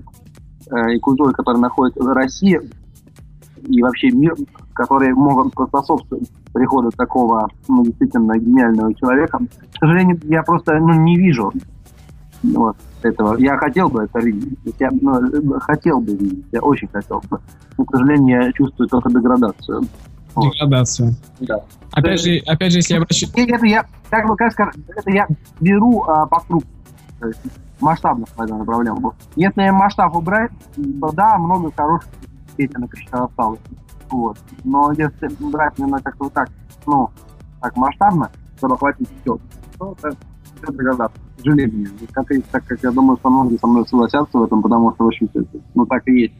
э, 0.71 0.95
и 0.95 0.99
культуры, 1.01 1.33
которые 1.33 1.61
находится 1.61 2.03
в 2.03 2.13
России 2.13 2.61
и 3.67 3.83
вообще 3.83 4.11
мир, 4.11 4.35
которые 4.81 5.15
могут 5.15 5.53
способствовать 5.53 6.31
приходу 6.55 6.91
такого 6.91 7.49
ну, 7.69 7.85
действительно 7.85 8.39
гениального 8.39 8.95
человека. 8.95 9.39
К 9.39 9.79
сожалению, 9.79 10.19
я 10.25 10.43
просто 10.43 10.79
ну, 10.79 10.95
не 10.95 11.19
вижу 11.19 11.53
вот 12.43 12.77
этого. 13.03 13.37
Я 13.37 13.59
хотел 13.59 13.91
бы 13.91 14.05
это 14.05 14.21
видеть. 14.21 14.59
Я 14.79 14.89
ну, 14.91 15.61
хотел 15.61 16.01
бы 16.01 16.13
видеть. 16.13 16.47
Я 16.51 16.61
очень 16.63 16.89
хотел 16.89 17.23
бы. 17.29 17.39
Но, 17.77 17.85
к 17.85 17.91
сожалению, 17.91 18.43
я 18.43 18.53
чувствую 18.53 18.89
только 18.89 19.11
деградацию. 19.11 19.83
Вот. 20.35 20.51
Деградацию. 20.55 21.15
Да. 21.41 21.61
Опять 21.93 22.23
же, 22.23 22.39
опять 22.47 22.73
же, 22.73 22.79
если 22.79 22.95
я 22.95 23.01
обращу... 23.01 23.27
И 23.35 23.43
это 23.43 23.67
я, 23.67 23.85
как 24.09 24.27
бы, 24.27 24.37
как 24.37 24.53
сказать, 24.53 24.77
это 24.97 25.11
я 25.11 25.29
беру 25.61 26.05
а, 26.05 26.25
по 26.25 26.41
кругу. 26.41 26.65
То 27.19 27.27
есть 27.27 27.41
масштабно 27.81 28.25
проблему. 28.65 29.13
Если 29.37 29.69
масштаб 29.69 30.17
убрать, 30.17 30.53
то 30.75 31.13
да, 31.13 31.37
много 31.37 31.71
хороших 31.71 32.09
еще 32.57 33.09
осталось. 33.11 33.61
Вот. 34.11 34.39
Но 34.65 34.93
если 34.93 35.29
брать 35.51 35.75
именно 35.79 35.99
как-то 36.03 36.25
вот 36.25 36.33
так, 36.33 36.49
ну, 36.87 37.09
так 37.61 37.77
масштабно, 37.77 38.31
чтобы 38.59 38.75
охватить 38.75 39.09
все, 39.23 39.39
то 39.79 39.97
это 40.03 40.17
все 40.63 40.73
деградация. 40.73 41.23
К 41.37 41.39
сожалению. 41.43 41.89
Как, 42.13 42.27
так 42.51 42.65
как 42.67 42.83
я 42.83 42.91
думаю, 42.91 43.17
что 43.19 43.31
многие 43.31 43.57
со 43.57 43.67
мной 43.67 43.87
согласятся 43.87 44.39
в 44.39 44.43
этом, 44.43 44.63
потому 44.63 44.93
что, 44.93 45.05
в 45.05 45.07
общем-то, 45.09 45.45
ну, 45.75 45.87
так 45.87 46.07
и 46.09 46.21
есть. 46.23 46.35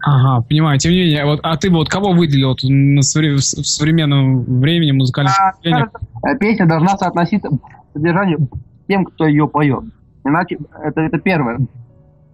Ага, 0.00 0.44
понимаю. 0.48 0.78
Тем 0.78 0.92
не 0.92 0.98
менее, 0.98 1.24
вот, 1.24 1.40
а 1.42 1.56
ты 1.56 1.68
бы 1.68 1.76
вот 1.76 1.88
кого 1.88 2.12
выделил 2.12 2.50
вот 2.50 2.58
на 2.62 3.00
совре- 3.00 3.36
в 3.36 3.40
современном 3.40 4.44
времени 4.60 4.92
музыкальных 4.92 5.34
А, 5.38 5.52
э, 5.64 6.38
песня 6.38 6.66
должна 6.66 6.96
соотноситься 6.96 7.48
к 7.48 7.92
содержанию 7.92 8.48
тем, 8.88 9.04
кто 9.04 9.26
ее 9.26 9.48
поет. 9.48 9.84
Иначе 10.24 10.58
это, 10.82 11.00
это 11.00 11.18
первое, 11.18 11.58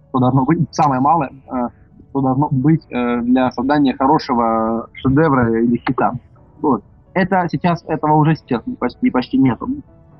что 0.09 0.19
должно 0.19 0.45
быть, 0.45 0.59
самое 0.71 1.01
малое, 1.01 1.31
э, 1.51 1.67
что 2.13 2.21
должно 2.21 2.47
быть 2.51 2.85
э, 2.91 3.21
для 3.21 3.51
создания 3.51 3.95
хорошего 3.95 4.87
шедевра 4.93 5.59
или 5.59 5.77
хита. 5.77 6.13
Вот. 6.61 6.83
Это 7.15 7.47
сейчас, 7.51 7.83
этого 7.87 8.13
уже 8.13 8.35
сейчас 8.35 8.61
почти, 8.79 9.09
почти 9.09 9.37
нету. 9.39 9.67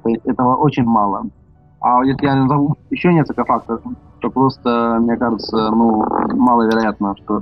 То 0.02 0.10
есть 0.10 0.26
этого 0.26 0.56
очень 0.56 0.86
мало. 0.86 1.28
А 1.82 2.04
если 2.04 2.26
я 2.26 2.36
назову 2.36 2.78
еще 2.90 3.14
несколько 3.14 3.46
факторов, 3.46 3.82
то 4.20 4.30
просто, 4.32 4.98
мне 5.02 5.18
кажется, 5.18 5.70
ну, 5.70 6.04
маловероятно, 6.36 7.16
что... 7.18 7.42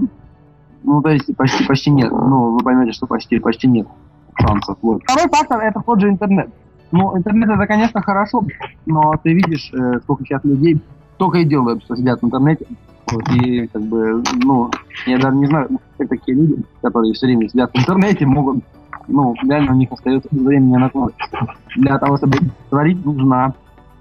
Ну, 0.84 1.02
то 1.02 1.10
есть 1.10 1.36
почти, 1.38 1.66
почти 1.66 1.92
нет. 1.92 2.12
Ну, 2.12 2.52
вы 2.52 2.60
поймете, 2.60 2.92
что 2.92 3.08
почти, 3.08 3.40
почти 3.40 3.68
нет 3.68 3.88
шансов. 4.36 4.78
Вот. 4.82 5.02
Второй 5.04 5.30
фактор– 5.30 5.60
это 5.62 5.82
тот 5.86 6.02
же 6.02 6.10
интернет. 6.10 6.50
Ну, 6.92 7.16
интернет 7.18 7.50
это, 7.50 7.68
конечно, 7.68 8.02
хорошо, 8.02 8.44
но 8.86 9.14
ты 9.24 9.34
видишь, 9.34 9.72
э, 9.74 10.00
сколько 10.04 10.26
сейчас 10.26 10.44
людей 10.44 10.82
только 11.18 11.38
и 11.38 11.46
делают, 11.46 11.84
что 11.84 11.96
сидят 11.96 12.22
в 12.22 12.26
интернете. 12.26 12.66
Вот, 13.12 13.30
и 13.30 13.67
как 13.67 13.82
бы, 13.82 14.24
ну, 14.43 14.71
я 15.06 15.17
даже 15.17 15.36
не 15.36 15.45
знаю, 15.47 15.69
как 15.97 16.08
такие 16.08 16.38
люди, 16.38 16.63
которые 16.82 17.13
все 17.13 17.28
время 17.28 17.50
сидят 17.50 17.71
в 17.74 17.78
интернете, 17.78 18.26
могут, 18.26 18.63
ну, 19.08 19.36
реально 19.43 19.74
у 19.74 19.76
них 19.76 19.91
остается 19.91 20.30
времени 20.32 20.78
на 20.78 20.89
творчество. 20.89 21.56
Для 21.76 21.97
того, 21.97 22.17
чтобы 22.17 22.38
творить, 22.69 23.06
нужно 23.06 23.54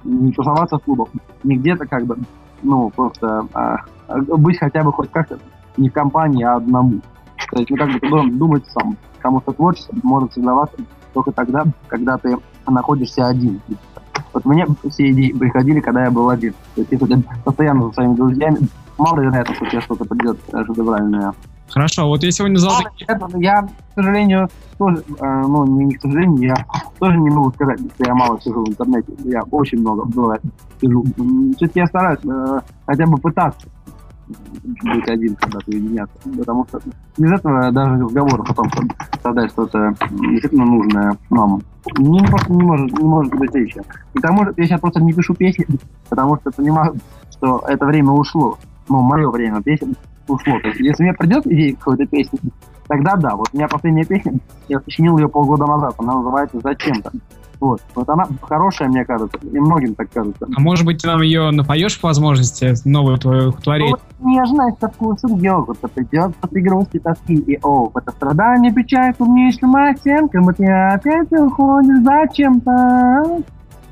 не 0.05 0.33
тусоваться 0.33 0.79
в 0.79 0.83
клубах, 0.83 1.09
не 1.43 1.57
где-то 1.57 1.87
как 1.87 2.07
бы, 2.07 2.19
ну, 2.63 2.91
просто 2.91 3.47
а, 3.53 3.79
быть 4.09 4.59
хотя 4.59 4.85
бы 4.85 4.93
хоть 4.93 5.11
как-то 5.11 5.39
не 5.77 5.89
в 5.89 5.93
компании, 5.93 6.45
а 6.45 6.57
одному. 6.57 7.01
То 7.51 7.59
есть, 7.59 7.71
ну, 7.71 7.77
как 7.77 7.93
бы 7.93 7.99
ты 7.99 8.09
должен 8.09 8.39
думать 8.39 8.65
сам, 8.69 8.97
потому 9.17 9.41
что 9.41 9.53
творчество 9.53 9.97
может 10.03 10.33
создаваться 10.33 10.77
только 11.13 11.33
тогда, 11.33 11.65
когда 11.89 12.17
ты 12.17 12.37
находишься 12.69 13.27
один. 13.27 13.61
Вот 14.33 14.45
мне 14.45 14.65
все 14.89 15.11
идеи 15.11 15.33
приходили, 15.33 15.81
когда 15.81 16.05
я 16.05 16.11
был 16.13 16.29
один. 16.31 16.53
То 16.77 16.83
есть, 16.83 16.93
если 16.93 17.07
ты 17.07 17.23
постоянно 17.45 17.89
со 17.89 17.95
своими 17.95 18.15
друзьями, 18.15 18.59
маловероятно, 19.01 19.55
что 19.55 19.67
тебе 19.67 19.81
что-то 19.81 20.05
придет 20.05 20.39
шедевральное. 20.51 21.33
Хорошо, 21.69 22.09
вот 22.09 22.23
я 22.25 22.31
сегодня 22.33 22.59
такие- 22.59 23.07
Это 23.09 23.29
я, 23.39 23.63
к 23.63 23.69
сожалению, 23.95 24.49
тоже, 24.77 25.05
э, 25.21 25.43
ну, 25.47 25.65
не, 25.67 25.85
не 25.85 25.95
к 25.95 26.03
сожалению, 26.03 26.49
я 26.49 26.67
тоже 26.99 27.17
не 27.19 27.31
могу 27.31 27.53
сказать, 27.53 27.79
что 27.79 28.05
я 28.07 28.15
мало 28.15 28.41
сижу 28.41 28.65
в 28.65 28.69
интернете. 28.69 29.13
Я 29.25 29.43
очень 29.51 29.79
много 29.81 30.05
бывает 30.05 30.43
сижу. 30.81 31.05
Все-таки 31.57 31.79
я 31.81 31.87
стараюсь 31.87 32.19
э, 32.25 32.61
хотя 32.87 33.07
бы 33.07 33.19
пытаться 33.19 33.69
быть 34.83 35.09
один, 35.09 35.37
когда 35.37 35.59
ты 35.61 35.73
уединяться. 35.73 36.15
Потому 36.39 36.67
что 36.69 36.81
без 37.19 37.33
этого 37.33 37.71
даже 37.73 37.95
разговор 38.03 38.41
о 38.49 38.55
том, 38.55 38.69
чтобы 38.71 38.89
создать 39.23 39.51
что-то 39.51 39.95
действительно 40.11 40.65
нужное 40.65 41.17
нам, 41.31 41.63
не, 41.99 42.21
просто 42.27 42.53
не 42.53 42.63
может, 42.63 42.99
не 42.99 43.05
может 43.05 43.35
быть 43.35 43.55
речи. 43.55 43.81
И 44.15 44.19
к 44.19 44.23
тому 44.23 44.45
же 44.45 44.55
я 44.57 44.65
сейчас 44.67 44.81
просто 44.81 45.01
не 45.03 45.13
пишу 45.13 45.35
песни, 45.35 45.67
потому 46.09 46.37
что 46.37 46.51
понимаю, 46.51 46.95
что 47.31 47.63
это 47.69 47.87
время 47.87 48.11
ушло. 48.11 48.59
Ну, 48.89 49.01
мое 49.03 49.31
время 49.31 49.63
песен 49.63 49.95
ушло. 50.27 50.59
То 50.61 50.69
есть, 50.69 50.81
если 50.81 51.03
мне 51.05 51.13
придет 51.13 51.47
идея 51.47 51.75
какой-то 51.77 52.07
песни, 52.07 52.39
тогда 52.89 53.17
да. 53.17 53.37
Вот 53.37 53.49
у 53.53 53.57
меня 53.57 53.69
последняя 53.69 54.05
песня, 54.05 54.35
я 54.69 54.81
сочинил 54.81 55.19
ее 55.19 55.29
полгода 55.29 55.67
назад, 55.67 55.95
она 55.99 56.15
называется 56.15 56.61
«Зачем-то». 56.63 57.11
Вот. 57.61 57.83
Вот 57.95 58.09
она 58.09 58.27
хорошая, 58.41 58.89
мне 58.89 59.05
кажется, 59.05 59.39
и 59.43 59.59
многим 59.61 59.95
так 59.95 60.11
кажется. 60.11 60.47
А 60.57 60.61
может 60.61 60.87
быть, 60.87 61.03
ты 61.03 61.09
нам 61.09 61.21
ее 61.21 61.51
напоешь 61.51 62.01
по 62.01 62.09
возможности, 62.09 62.73
новое 62.89 63.19
твое 63.19 63.53
творение? 63.53 63.91
Вот 63.91 64.27
нежность 64.27 64.81
со 64.81 64.89
вкусом 64.89 65.37
йогурта 65.37 65.89
придет 65.89 66.35
после 66.37 66.63
грусти, 66.63 66.99
тоски 66.99 67.35
и 67.35 67.59
о, 67.63 67.91
это 67.95 68.13
страдание, 68.13 68.73
печаль, 68.73 69.15
клубничным 69.15 69.77
оттенком, 69.77 70.45
вот 70.45 70.59
я 70.59 70.95
опять 70.95 71.31
уходишь 71.33 72.03
зачем-то, 72.03 73.43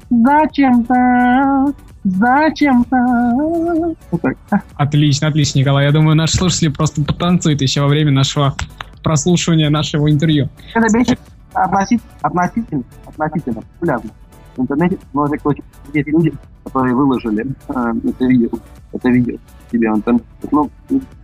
зачем-то, 0.09 1.75
зачем-то. 2.17 3.97
Вот 4.11 4.23
так. 4.23 4.63
Отлично, 4.77 5.29
отлично, 5.29 5.59
Николай. 5.59 5.87
Я 5.87 5.93
думаю, 5.93 6.17
наши 6.17 6.37
слушатели 6.37 6.69
просто 6.69 7.03
потанцуют 7.03 7.61
еще 7.63 7.81
во 7.81 7.89
время 7.89 8.13
нашего 8.13 8.55
прослушивания 9.03 9.71
нашего 9.71 10.11
интервью. 10.11 10.49
Это 10.75 10.97
вещи 10.97 11.19
относительно, 11.53 12.11
относительно, 12.23 12.83
относительно 13.07 13.63
популярны. 13.63 14.11
В 14.57 14.63
интернете 14.63 14.99
много 15.13 15.37
кто 15.39 15.53
есть 15.95 16.09
люди, 16.09 16.33
которые 16.65 16.95
выложили 16.95 17.47
э, 17.69 17.93
это 18.09 18.25
видео, 18.25 18.49
это 18.93 19.09
видео 19.09 19.37
себе 19.71 19.93
в 19.93 19.97
интернет. 19.97 20.23
Ну, 20.51 20.71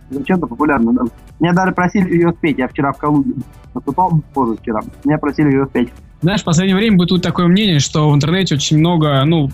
зачем-то 0.09 0.47
популярно. 0.47 0.93
Да. 0.93 1.01
Меня 1.39 1.53
даже 1.53 1.73
просили 1.73 2.13
ее 2.13 2.31
спеть. 2.31 2.57
Я 2.57 2.67
вчера 2.67 2.93
в 2.93 2.97
Калуге 2.97 3.33
выступал, 3.73 4.21
позавчера. 4.33 4.81
Меня 5.03 5.17
просили 5.17 5.51
ее 5.51 5.65
спеть. 5.65 5.89
Знаешь, 6.21 6.41
в 6.41 6.45
последнее 6.45 6.75
время 6.75 6.97
бытует 6.97 7.21
такое 7.21 7.47
мнение, 7.47 7.79
что 7.79 8.09
в 8.09 8.15
интернете 8.15 8.55
очень 8.55 8.79
много, 8.79 9.23
ну, 9.25 9.49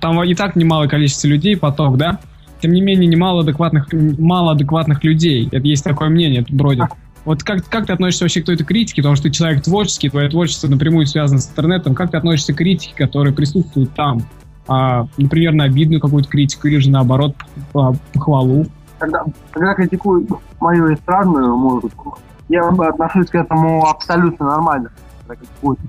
там 0.00 0.22
и 0.22 0.34
так 0.34 0.56
немалое 0.56 0.88
количество 0.88 1.28
людей, 1.28 1.56
поток, 1.56 1.96
да? 1.96 2.20
Тем 2.60 2.72
не 2.72 2.80
менее, 2.80 3.06
немало 3.06 3.42
адекватных, 3.42 3.88
мало 3.92 4.52
адекватных 4.52 5.04
людей. 5.04 5.48
Это 5.50 5.66
есть 5.66 5.84
такое 5.84 6.08
мнение, 6.08 6.42
это 6.42 6.54
бродит. 6.54 6.86
Вот 7.24 7.42
как, 7.42 7.64
как 7.68 7.86
ты 7.86 7.92
относишься 7.92 8.24
вообще 8.24 8.42
к 8.42 8.48
этой 8.48 8.64
критике? 8.64 9.02
Потому 9.02 9.16
что 9.16 9.24
ты 9.24 9.30
человек 9.30 9.62
творческий, 9.62 10.10
твое 10.10 10.28
творчество 10.28 10.68
напрямую 10.68 11.06
связано 11.06 11.40
с 11.40 11.50
интернетом. 11.50 11.94
Как 11.94 12.10
ты 12.10 12.16
относишься 12.16 12.52
к 12.52 12.56
критике, 12.56 12.94
которая 12.96 13.32
присутствует 13.32 13.92
там? 13.94 14.22
А, 14.66 15.06
например, 15.16 15.52
на 15.52 15.64
обидную 15.64 16.00
какую-то 16.00 16.28
критику 16.28 16.68
или 16.68 16.78
же 16.78 16.90
наоборот 16.90 17.34
по- 17.72 17.96
похвалу? 18.12 18.66
Когда, 18.98 19.24
когда 19.50 19.74
критикуют 19.74 20.30
мою 20.60 20.94
эстрадную 20.94 21.56
музыку, 21.56 22.18
я 22.48 22.66
отношусь 22.68 23.28
к 23.28 23.34
этому 23.34 23.86
абсолютно 23.86 24.46
нормально. 24.46 24.90
Когда 25.20 25.36
критикуют 25.36 25.80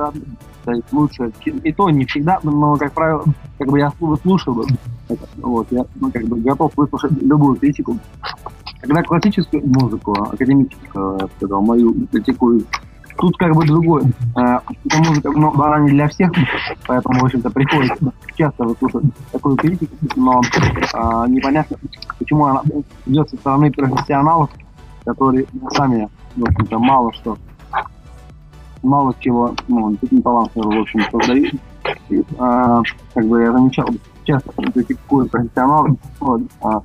эстрадную, 0.00 0.26
то 0.64 0.72
есть 0.72 0.92
лучше. 0.92 1.32
И 1.44 1.72
то 1.72 1.90
не 1.90 2.04
всегда, 2.04 2.38
но, 2.42 2.76
как 2.76 2.92
правило, 2.92 3.24
как 3.58 3.68
бы 3.68 3.78
я 3.78 3.92
это. 5.08 5.28
Вот, 5.38 5.66
я 5.70 5.84
ну, 5.96 6.10
как 6.10 6.24
бы 6.24 6.40
готов 6.40 6.72
выслушать 6.76 7.12
любую 7.22 7.56
критику. 7.56 7.98
Когда 8.80 9.02
классическую 9.02 9.66
музыку, 9.66 10.12
академическую, 10.12 11.18
я 11.18 11.26
бы 11.26 11.30
сказал, 11.36 11.62
мою 11.62 12.06
критикуют, 12.06 12.66
тут 13.18 13.36
как 13.36 13.54
бы 13.54 13.66
другое. 13.66 14.04
Э, 14.36 14.60
Эта 14.84 14.98
музыка, 14.98 15.30
ну, 15.30 15.52
она 15.62 15.80
не 15.80 15.90
для 15.90 16.08
всех, 16.08 16.30
поэтому, 16.86 17.20
в 17.20 17.24
общем-то, 17.24 17.50
приходится 17.50 18.12
часто 18.36 18.64
выслушивать 18.64 19.12
такую 19.32 19.56
критику, 19.56 19.94
но 20.16 20.40
э, 20.40 21.24
непонятно, 21.28 21.76
почему 22.18 22.46
она 22.46 22.62
идет 23.06 23.28
со 23.28 23.36
стороны 23.36 23.70
профессионалов, 23.70 24.48
которые 25.04 25.46
сами, 25.72 26.08
в 26.36 26.44
общем-то, 26.44 26.78
мало 26.78 27.12
что, 27.12 27.36
мало 28.82 29.14
чего, 29.20 29.54
ну, 29.68 29.90
действительно 29.90 30.22
талантливо, 30.22 30.70
в 30.70 30.80
общем, 30.80 31.00
создают. 31.10 31.54
Э, 32.10 32.82
как 33.14 33.26
бы 33.26 33.42
я 33.42 33.52
замечал, 33.52 33.88
часто 34.24 34.50
критикуют 34.72 35.30
профессионалов, 35.30 35.96
вот, 36.20 36.42
а, 36.62 36.82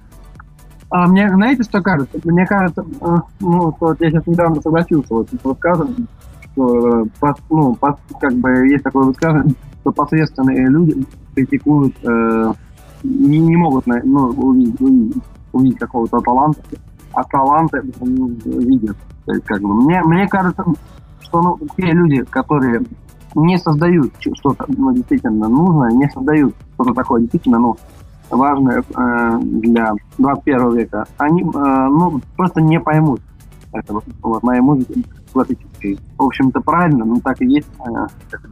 а 0.90 1.08
мне, 1.08 1.30
знаете, 1.30 1.64
что 1.64 1.82
кажется? 1.82 2.20
Мне 2.24 2.46
кажется, 2.46 2.86
э, 3.02 3.16
ну, 3.40 3.76
вот 3.80 4.02
я 4.02 4.12
сейчас 4.12 4.26
недавно 4.28 4.62
согласился 4.62 5.14
вот 5.14 5.30
с 5.30 5.46
рассказом, 5.46 6.08
что, 6.52 7.08
пос- 7.20 7.42
ну, 7.50 7.78
как 8.20 8.34
бы 8.36 8.68
есть 8.68 8.84
такое 8.84 9.06
высказывание, 9.06 9.56
что 9.82 9.92
посредственные 9.92 10.70
люди 10.70 11.06
критикуют, 11.36 11.96
э, 12.04 12.54
не, 13.04 13.40
не 13.40 13.56
могут 13.56 13.86
ну, 13.88 14.30
увидеть, 14.30 14.80
увидеть- 14.80 15.24
увидеть 15.54 15.80
какого-то 15.80 16.20
таланта, 16.20 16.62
а 17.14 17.24
таланты 17.24 17.82
ну, 18.00 18.28
видят. 18.46 18.98
То 19.26 19.34
есть, 19.34 19.46
как 19.46 19.62
бы, 19.62 19.74
мне, 19.74 20.02
мне 20.04 20.28
кажется, 20.28 20.64
что 21.26 21.42
ну, 21.42 21.60
те 21.78 21.92
люди, 21.92 22.24
которые 22.24 22.84
не 23.36 23.58
создают 23.58 24.14
что-то 24.20 24.66
ну, 24.68 24.94
действительно 24.94 25.48
нужное, 25.50 25.92
не 25.92 26.10
создают 26.10 26.56
что-то 26.76 26.94
такое 26.94 27.22
действительно 27.22 27.60
ну, 27.60 27.78
важное 28.30 28.82
э, 28.82 29.40
для 29.42 29.92
21 30.18 30.78
века, 30.78 31.06
они 31.18 31.42
э, 31.42 31.46
ну, 31.46 32.22
просто 32.38 32.62
не 32.62 32.80
поймут 32.80 33.22
этого, 33.74 34.04
вот, 34.22 34.42
моей 34.44 34.62
музыки 34.62 35.04
классической. 35.34 36.00
В 36.18 36.24
общем-то, 36.24 36.62
правильно, 36.62 37.04
ну 37.04 37.20
так 37.20 37.42
и 37.42 37.46
есть. 37.46 37.68
э, 37.80 38.08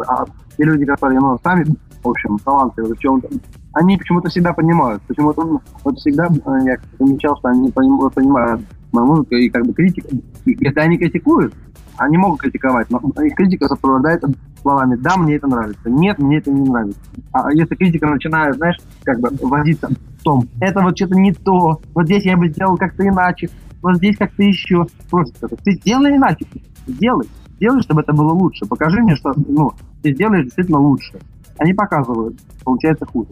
а 0.08 0.26
те 0.58 0.64
люди, 0.64 0.86
которые 0.86 1.20
ну, 1.20 1.40
сами, 1.44 1.66
в 2.04 2.10
общем, 2.10 2.38
талантливы 2.40 2.96
в 2.96 3.00
чем-то, 3.00 3.30
они 3.74 3.98
почему-то 3.98 4.30
всегда 4.30 4.54
понимают. 4.54 5.02
Почему-то 5.08 5.44
ну, 5.44 5.62
вот 5.84 5.98
всегда 5.98 6.26
э, 6.26 6.66
я 6.66 6.78
замечал, 7.00 7.38
что 7.38 7.48
они 7.50 7.70
поним- 7.70 8.10
понимают 8.10 8.62
мою 8.92 9.08
музыку 9.08 9.36
и 9.36 9.50
как 9.50 9.66
бы 9.66 9.74
критика. 9.74 10.10
И 10.46 10.58
если 10.60 10.80
они 10.80 10.98
критикуют, 10.98 11.54
они 11.98 12.18
могут 12.18 12.42
критиковать, 12.42 12.90
но 12.90 13.00
их 13.24 13.36
критика 13.36 13.68
сопровождается 13.68 14.32
словами 14.62 14.96
«да, 14.96 15.18
мне 15.18 15.36
это 15.36 15.48
нравится», 15.48 15.90
«нет, 15.90 16.20
мне 16.20 16.38
это 16.38 16.52
не 16.52 16.70
нравится». 16.70 17.00
А 17.32 17.52
если 17.52 17.76
критика 17.76 18.08
начинает, 18.08 18.56
знаешь, 18.56 18.78
как 19.04 19.20
бы 19.20 19.30
возиться 19.42 19.90
в 19.90 20.24
том, 20.24 20.48
это 20.62 20.82
вот 20.82 20.98
что-то 20.98 21.16
не 21.16 21.34
то, 21.34 21.82
вот 21.94 22.06
здесь 22.06 22.26
я 22.26 22.38
бы 22.38 22.50
сделал 22.50 22.78
как-то 22.78 23.08
иначе, 23.08 23.50
вот 23.84 23.98
здесь 23.98 24.18
как-то 24.18 24.42
еще. 24.42 24.88
Просто 25.12 25.48
ты 25.48 25.74
сделай 25.74 26.16
иначе, 26.16 26.46
сделай, 26.88 27.28
сделай, 27.58 27.82
чтобы 27.82 28.02
это 28.02 28.14
было 28.14 28.32
лучше. 28.32 28.66
Покажи 28.66 29.02
мне, 29.02 29.16
что 29.16 29.34
ну, 29.36 29.74
ты 30.02 30.14
сделаешь 30.14 30.46
действительно 30.46 30.80
лучше. 30.80 31.20
Они 31.58 31.74
показывают, 31.74 32.40
получается 32.64 33.06
хуже. 33.06 33.30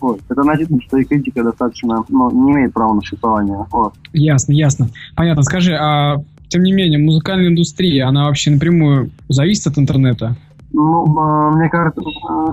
Вот. 0.00 0.20
Это 0.28 0.42
значит, 0.42 0.70
что 0.86 0.96
и 0.96 1.04
критика 1.04 1.44
достаточно, 1.44 2.02
ну, 2.08 2.30
не 2.30 2.52
имеет 2.52 2.72
права 2.72 2.94
на 2.94 3.00
существование. 3.02 3.66
Вот. 3.70 3.94
Ясно, 4.12 4.52
ясно. 4.52 4.88
Понятно. 5.14 5.42
Скажи, 5.42 5.74
а 5.74 6.16
тем 6.50 6.64
не 6.64 6.72
менее, 6.72 6.98
музыкальная 6.98 7.48
индустрия, 7.48 8.08
она 8.08 8.24
вообще 8.24 8.50
напрямую 8.50 9.10
зависит 9.28 9.68
от 9.68 9.78
интернета? 9.78 10.36
Ну, 10.72 11.06
э, 11.06 11.56
мне 11.56 11.68
кажется, 11.70 12.00
э, 12.00 12.52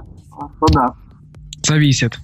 что 0.57 0.65
да. 0.73 0.93
Зависит. 1.63 2.17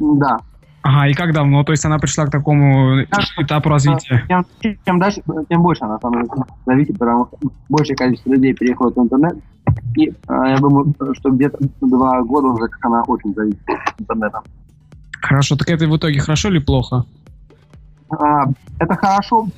Да. 0.00 0.38
Ага, 0.82 1.08
и 1.08 1.14
как 1.14 1.32
давно? 1.32 1.62
То 1.64 1.72
есть 1.72 1.84
она 1.84 1.98
пришла 1.98 2.26
к 2.26 2.30
такому 2.30 3.02
этапу 3.38 3.68
развития? 3.68 4.24
Чем, 4.28 4.44
чем 4.84 4.98
дальше, 4.98 5.22
тем 5.48 5.62
больше 5.62 5.84
она 5.84 5.98
деле 6.02 6.26
зависит, 6.66 6.98
потому 6.98 7.26
что 7.26 7.38
большее 7.68 7.96
количество 7.96 8.30
людей 8.32 8.52
переходит 8.52 8.96
в 8.96 9.02
интернет. 9.02 9.38
И 9.96 10.08
э, 10.08 10.12
я 10.28 10.58
думаю, 10.58 10.94
что 11.14 11.30
где-то 11.30 11.58
два 11.80 12.22
года 12.22 12.48
уже 12.48 12.66
как 12.66 12.84
она 12.84 13.02
очень 13.04 13.32
зависит 13.34 13.60
от 13.68 14.00
интернета. 14.00 14.40
Хорошо, 15.20 15.56
так 15.56 15.70
это 15.70 15.86
в 15.86 15.96
итоге 15.96 16.18
хорошо 16.18 16.48
или 16.48 16.58
плохо? 16.58 17.04
А, 18.10 18.46
это 18.80 18.94
хорошо 18.96 19.48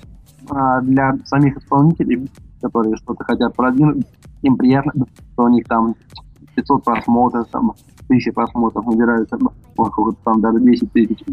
а, 0.51 0.81
для 0.81 1.17
самих 1.25 1.57
исполнителей, 1.57 2.31
которые 2.61 2.97
что-то 2.97 3.25
хотят 3.25 3.55
продвинуть. 3.55 4.07
Им 4.43 4.57
приятно, 4.57 4.93
что 5.33 5.45
у 5.45 5.49
них 5.49 5.67
там 5.67 5.95
500 6.55 6.85
просмотров, 6.85 7.49
там, 7.49 7.75
1000 8.09 8.33
просмотров 8.33 8.87
набираются, 8.87 9.39
может, 9.77 10.19
там 10.25 10.41
даже 10.41 10.61
10 10.61 10.93
тысяч. 10.93 11.25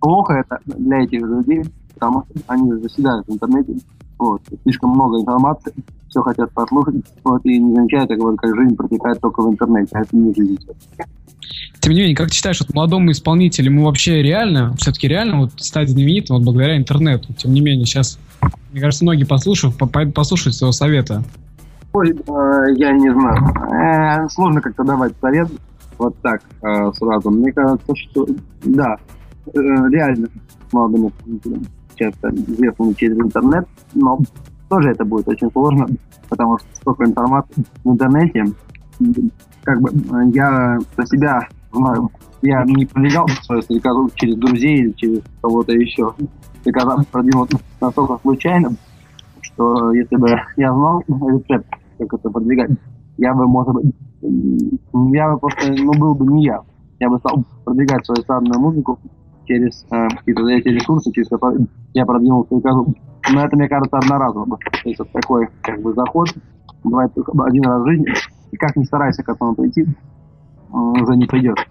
Плохо 0.00 0.34
это 0.34 0.60
для 0.64 1.02
этих 1.02 1.20
людей, 1.20 1.64
потому 1.94 2.24
что 2.24 2.40
они 2.46 2.72
заседают 2.74 3.26
в 3.26 3.32
интернете, 3.32 3.76
вот, 4.18 4.42
слишком 4.62 4.90
много 4.90 5.20
информации, 5.20 5.72
все 6.10 6.22
хотят 6.22 6.52
послушать, 6.52 6.96
вот, 7.24 7.44
и 7.44 7.58
не 7.58 7.74
замечают, 7.74 8.10
как, 8.10 8.18
вот, 8.18 8.36
как 8.36 8.54
жизнь 8.54 8.76
протекает 8.76 9.20
только 9.20 9.42
в 9.42 9.50
интернете, 9.50 9.90
а 9.92 10.00
это 10.00 10.16
не 10.16 10.34
жизнь. 10.34 10.58
Тем 11.80 11.94
не 11.94 12.00
менее, 12.00 12.16
как 12.16 12.28
ты 12.28 12.34
считаешь, 12.34 12.60
вот 12.60 12.74
молодому 12.74 13.10
исполнителю 13.10 13.70
ему 13.70 13.84
вообще 13.84 14.22
реально, 14.22 14.74
все-таки 14.76 15.08
реально 15.08 15.40
вот 15.40 15.52
стать 15.56 15.88
знаменитым 15.88 16.36
вот 16.36 16.44
благодаря 16.44 16.76
интернету? 16.76 17.32
Тем 17.34 17.54
не 17.54 17.60
менее, 17.60 17.86
сейчас, 17.86 18.18
мне 18.72 18.80
кажется, 18.80 19.04
многие 19.04 19.24
послушав, 19.24 19.76
по- 19.78 19.86
пойдут 19.86 20.14
послушать 20.14 20.54
своего 20.54 20.72
совета. 20.72 21.24
Ой, 21.92 22.10
э, 22.10 22.64
я 22.76 22.92
не 22.92 23.10
знаю. 23.10 24.24
Э, 24.24 24.28
сложно 24.28 24.60
как-то 24.60 24.84
давать 24.84 25.12
совет 25.20 25.48
вот 25.98 26.16
так 26.22 26.42
э, 26.62 26.92
сразу. 26.96 27.30
Мне 27.30 27.52
кажется, 27.52 27.96
что 27.96 28.26
да, 28.62 28.96
э, 29.46 29.50
реально 29.90 30.28
молодым 30.72 31.08
исполнителям 31.08 31.66
часто 31.96 32.28
известны 32.28 32.94
через 32.94 33.16
интернет, 33.16 33.66
но 33.94 34.18
тоже 34.70 34.90
это 34.90 35.04
будет 35.04 35.28
очень 35.28 35.50
сложно, 35.50 35.86
потому 36.28 36.58
что 36.58 36.66
столько 36.76 37.04
информации 37.04 37.64
в 37.84 37.92
интернете. 37.92 38.44
Как 39.62 39.80
бы 39.80 39.90
э, 39.90 40.30
я 40.32 40.78
про 40.96 41.06
себя 41.06 41.48
знаю, 41.72 42.10
я 42.42 42.64
не 42.64 42.86
продвигал 42.86 43.28
свою 43.42 43.62
стрекозу 43.62 44.10
через 44.14 44.36
друзей 44.36 44.78
или 44.78 44.92
через 44.92 45.22
кого-то 45.42 45.72
еще. 45.72 46.14
Стрекоза 46.60 47.04
продвинул 47.10 47.46
настолько 47.80 48.18
случайно, 48.22 48.70
что 49.42 49.92
если 49.92 50.16
бы 50.16 50.28
я 50.56 50.72
знал 50.72 51.02
рецепт, 51.08 51.66
как 51.98 52.14
это 52.14 52.30
продвигать, 52.30 52.70
я 53.18 53.34
бы, 53.34 53.46
может 53.46 53.74
быть, 53.74 53.94
я 55.12 55.32
бы 55.32 55.38
просто, 55.38 55.72
ну, 55.72 55.92
был 55.92 56.14
бы 56.14 56.26
не 56.32 56.44
я. 56.44 56.62
Я 57.00 57.10
бы 57.10 57.18
стал 57.18 57.44
продвигать 57.64 58.06
свою 58.06 58.22
эстрадную 58.22 58.60
музыку 58.60 58.98
через 59.46 59.84
э, 59.90 60.08
какие-то 60.08 60.48
эти 60.48 60.68
ресурсы, 60.68 61.10
через 61.12 61.28
которые 61.28 61.66
я 61.92 62.06
продвинул 62.06 62.46
свою 62.46 62.62
козу. 62.62 62.94
Но 63.28 63.44
это, 63.44 63.56
мне 63.56 63.68
кажется, 63.68 63.98
одноразово. 63.98 64.58
То 64.58 64.88
есть 64.88 64.98
вот 64.98 65.12
такой 65.12 65.48
как 65.62 65.80
бы 65.82 65.92
заход 65.94 66.28
бывает 66.84 67.12
один 67.16 67.64
раз 67.64 67.82
в 67.82 67.86
жизни. 67.86 68.06
И 68.50 68.56
как 68.56 68.76
ни 68.76 68.84
старайся 68.84 69.22
к 69.22 69.28
этому 69.28 69.54
прийти, 69.54 69.86
уже 70.72 71.16
не 71.16 71.26
придешь. 71.26 71.66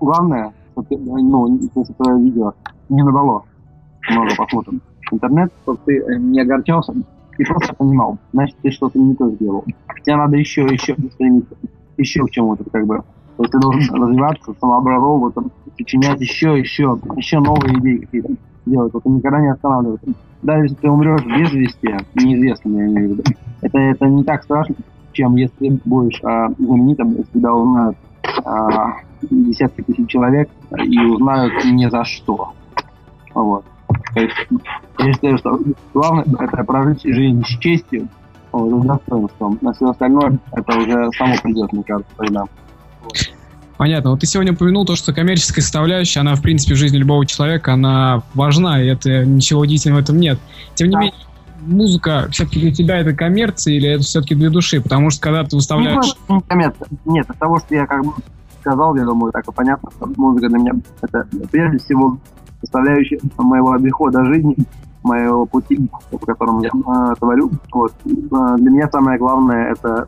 Главное, 0.00 0.52
чтобы 0.72 0.96
ну, 1.00 1.58
если 1.74 1.92
твое 1.94 2.22
видео 2.22 2.54
не 2.88 3.02
набрало 3.02 3.44
много 4.10 4.34
просмотров 4.34 4.74
в 5.10 5.14
интернет, 5.14 5.52
чтобы 5.62 5.78
ты 5.84 5.98
э, 5.98 6.16
не 6.18 6.40
огорчался 6.40 6.94
и 7.38 7.44
просто 7.44 7.74
понимал, 7.74 8.18
значит, 8.32 8.56
ты 8.62 8.70
что-то 8.70 8.98
не 8.98 9.14
то 9.14 9.30
сделал. 9.30 9.64
Тебе 10.04 10.16
надо 10.16 10.36
еще, 10.36 10.62
еще 10.62 10.94
стремиться, 11.12 11.54
еще 11.96 12.24
к 12.26 12.30
чему-то, 12.30 12.64
как 12.70 12.86
бы. 12.86 13.02
То 13.36 13.44
есть 13.44 13.52
ты 13.52 13.58
должен 13.58 13.94
развиваться, 13.94 14.54
самообразовываться, 14.60 15.42
сочинять 15.78 16.20
еще, 16.20 16.58
еще, 16.58 16.98
еще 17.16 17.38
новые 17.40 17.78
идеи 17.78 17.98
какие-то 17.98 18.34
делать. 18.66 18.92
Вот 18.92 19.02
ты 19.02 19.08
никогда 19.08 19.40
не 19.40 19.52
останавливаться. 19.52 20.12
Даже 20.42 20.64
если 20.64 20.76
ты 20.76 20.90
умрешь 20.90 21.24
без 21.24 21.52
вести, 21.52 21.96
неизвестно, 22.14 22.70
я 22.70 22.86
имею 22.86 23.08
в 23.08 23.12
виду, 23.12 23.22
это, 23.60 23.78
это 23.78 24.06
не 24.06 24.24
так 24.24 24.42
страшно, 24.42 24.74
чем 25.12 25.36
если 25.36 25.78
будешь 25.84 26.20
а, 26.24 26.48
знаменитым, 26.58 27.10
если 27.16 27.38
тебя 27.38 27.52
узнают 27.54 27.96
а, 28.44 28.94
десятки 29.22 29.82
тысяч 29.82 30.08
человек 30.08 30.48
и 30.78 30.98
узнают 31.00 31.52
ни 31.64 31.88
за 31.88 32.04
что. 32.04 32.52
Вот. 33.34 33.64
Я 34.14 35.12
считаю, 35.12 35.38
что 35.38 35.58
главное 35.92 36.24
это 36.38 36.64
прожить 36.64 37.02
жизнь 37.02 37.42
с 37.44 37.58
честью, 37.58 38.08
с 38.52 38.84
достоинством. 38.84 39.58
На 39.60 39.72
все 39.72 39.90
остальное 39.90 40.38
это 40.52 40.78
уже 40.78 41.10
само 41.16 41.34
придет, 41.42 41.72
мне 41.72 41.82
кажется, 41.84 42.12
тогда. 42.16 42.44
Понятно. 43.80 44.10
Вот 44.10 44.20
ты 44.20 44.26
сегодня 44.26 44.52
упомянул 44.52 44.84
то, 44.84 44.94
что 44.94 45.14
коммерческая 45.14 45.62
составляющая, 45.62 46.20
она, 46.20 46.34
в 46.34 46.42
принципе, 46.42 46.74
в 46.74 46.76
жизни 46.76 46.98
любого 46.98 47.24
человека, 47.24 47.72
она 47.72 48.22
важна, 48.34 48.78
и 48.78 48.86
это 48.86 49.24
ничего 49.24 49.60
удивительного 49.60 50.00
в 50.00 50.04
этом 50.04 50.20
нет. 50.20 50.38
Тем 50.74 50.88
не 50.88 50.92
Да. 50.92 51.00
менее, 51.00 51.14
музыка 51.62 52.28
все-таки 52.30 52.60
для 52.60 52.74
тебя 52.74 52.98
это 52.98 53.14
коммерция 53.14 53.72
или 53.72 53.88
это 53.88 54.02
все-таки 54.02 54.34
для 54.34 54.50
души? 54.50 54.82
Потому 54.82 55.08
что 55.08 55.22
когда 55.22 55.44
ты 55.44 55.56
выставляешь... 55.56 55.94
просто 55.94 56.18
не 56.28 56.40
коммерция. 56.42 56.88
Нет, 57.06 57.30
от 57.30 57.38
того, 57.38 57.58
что 57.58 57.74
я 57.74 57.86
как 57.86 58.04
бы 58.04 58.12
сказал, 58.60 58.94
я 58.96 59.04
думаю, 59.06 59.32
так 59.32 59.48
и 59.48 59.50
понятно, 59.50 59.90
что 59.96 60.12
музыка 60.14 60.50
для 60.50 60.58
меня 60.58 60.72
это 61.00 61.26
прежде 61.50 61.78
всего 61.78 62.18
составляющая 62.60 63.18
моего 63.38 63.72
обихода 63.72 64.26
жизни, 64.26 64.56
моего 65.02 65.46
пути, 65.46 65.78
по 66.10 66.18
которому 66.18 66.62
я 66.62 66.68
э, 66.68 67.14
творю. 67.18 67.50
Вот. 67.72 67.94
Э, 68.04 68.56
для 68.58 68.70
меня 68.70 68.90
самое 68.92 69.18
главное 69.18 69.72
это 69.72 70.06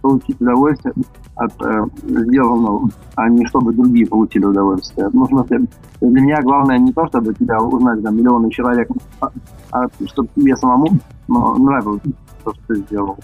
получить 0.00 0.40
удовольствие 0.40 0.94
от 1.36 1.52
э, 1.62 1.84
сделанного, 2.02 2.88
а 3.16 3.28
не 3.28 3.46
чтобы 3.46 3.72
другие 3.72 4.06
получили 4.06 4.44
удовольствие. 4.44 5.08
Ну, 5.12 5.24
в 5.24 5.28
смысле, 5.28 5.66
для 6.00 6.20
меня 6.20 6.42
главное 6.42 6.78
не 6.78 6.92
то, 6.92 7.06
чтобы 7.08 7.34
тебя 7.34 7.58
узнали 7.58 8.00
там 8.00 8.16
миллионы 8.16 8.50
человек, 8.50 8.88
а, 9.20 9.30
а 9.72 9.86
чтобы 10.06 10.28
тебе 10.34 10.56
самому 10.56 10.98
ну, 11.28 11.56
нравилось 11.58 12.02
то, 12.44 12.52
что 12.52 12.62
ты 12.68 12.76
сделал. 12.76 13.16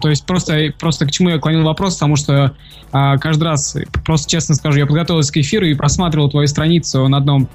То 0.00 0.08
есть 0.08 0.24
просто, 0.24 0.72
просто 0.78 1.04
к 1.04 1.10
чему 1.10 1.30
я 1.30 1.38
клонил 1.38 1.64
вопрос, 1.64 1.94
потому 1.94 2.14
что 2.14 2.54
а, 2.92 3.18
каждый 3.18 3.44
раз, 3.44 3.76
просто 4.04 4.30
честно 4.30 4.54
скажу, 4.54 4.78
я 4.78 4.86
подготовился 4.86 5.32
к 5.32 5.36
эфиру 5.36 5.66
и 5.66 5.74
просматривал 5.74 6.30
твою 6.30 6.46
страницу 6.46 7.06
на 7.08 7.16
одном 7.16 7.48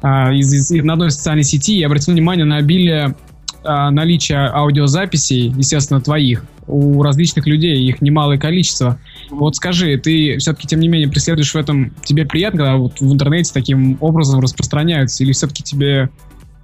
а, 0.00 0.32
из, 0.32 0.52
из- 0.52 0.84
на 0.84 0.92
одной 0.92 1.10
социальной 1.10 1.42
сети 1.42 1.78
и 1.78 1.82
обратил 1.82 2.14
внимание 2.14 2.44
на 2.44 2.58
обилие 2.58 3.16
а, 3.64 3.90
наличия 3.90 4.50
аудиозаписей, 4.52 5.52
естественно, 5.56 6.00
твоих, 6.00 6.44
у 6.66 7.02
различных 7.02 7.46
людей, 7.46 7.84
их 7.88 8.00
немалое 8.00 8.38
количество. 8.38 8.98
Вот 9.30 9.56
скажи, 9.56 9.96
ты 9.98 10.38
все-таки, 10.38 10.66
тем 10.66 10.80
не 10.80 10.88
менее, 10.88 11.08
преследуешь 11.08 11.52
в 11.52 11.56
этом, 11.56 11.92
тебе 12.04 12.26
приятно, 12.26 12.58
когда 12.58 12.76
вот 12.76 13.00
в 13.00 13.12
интернете 13.12 13.52
таким 13.52 13.98
образом 14.00 14.40
распространяются, 14.40 15.22
или 15.22 15.32
все-таки 15.32 15.62
тебе 15.62 16.10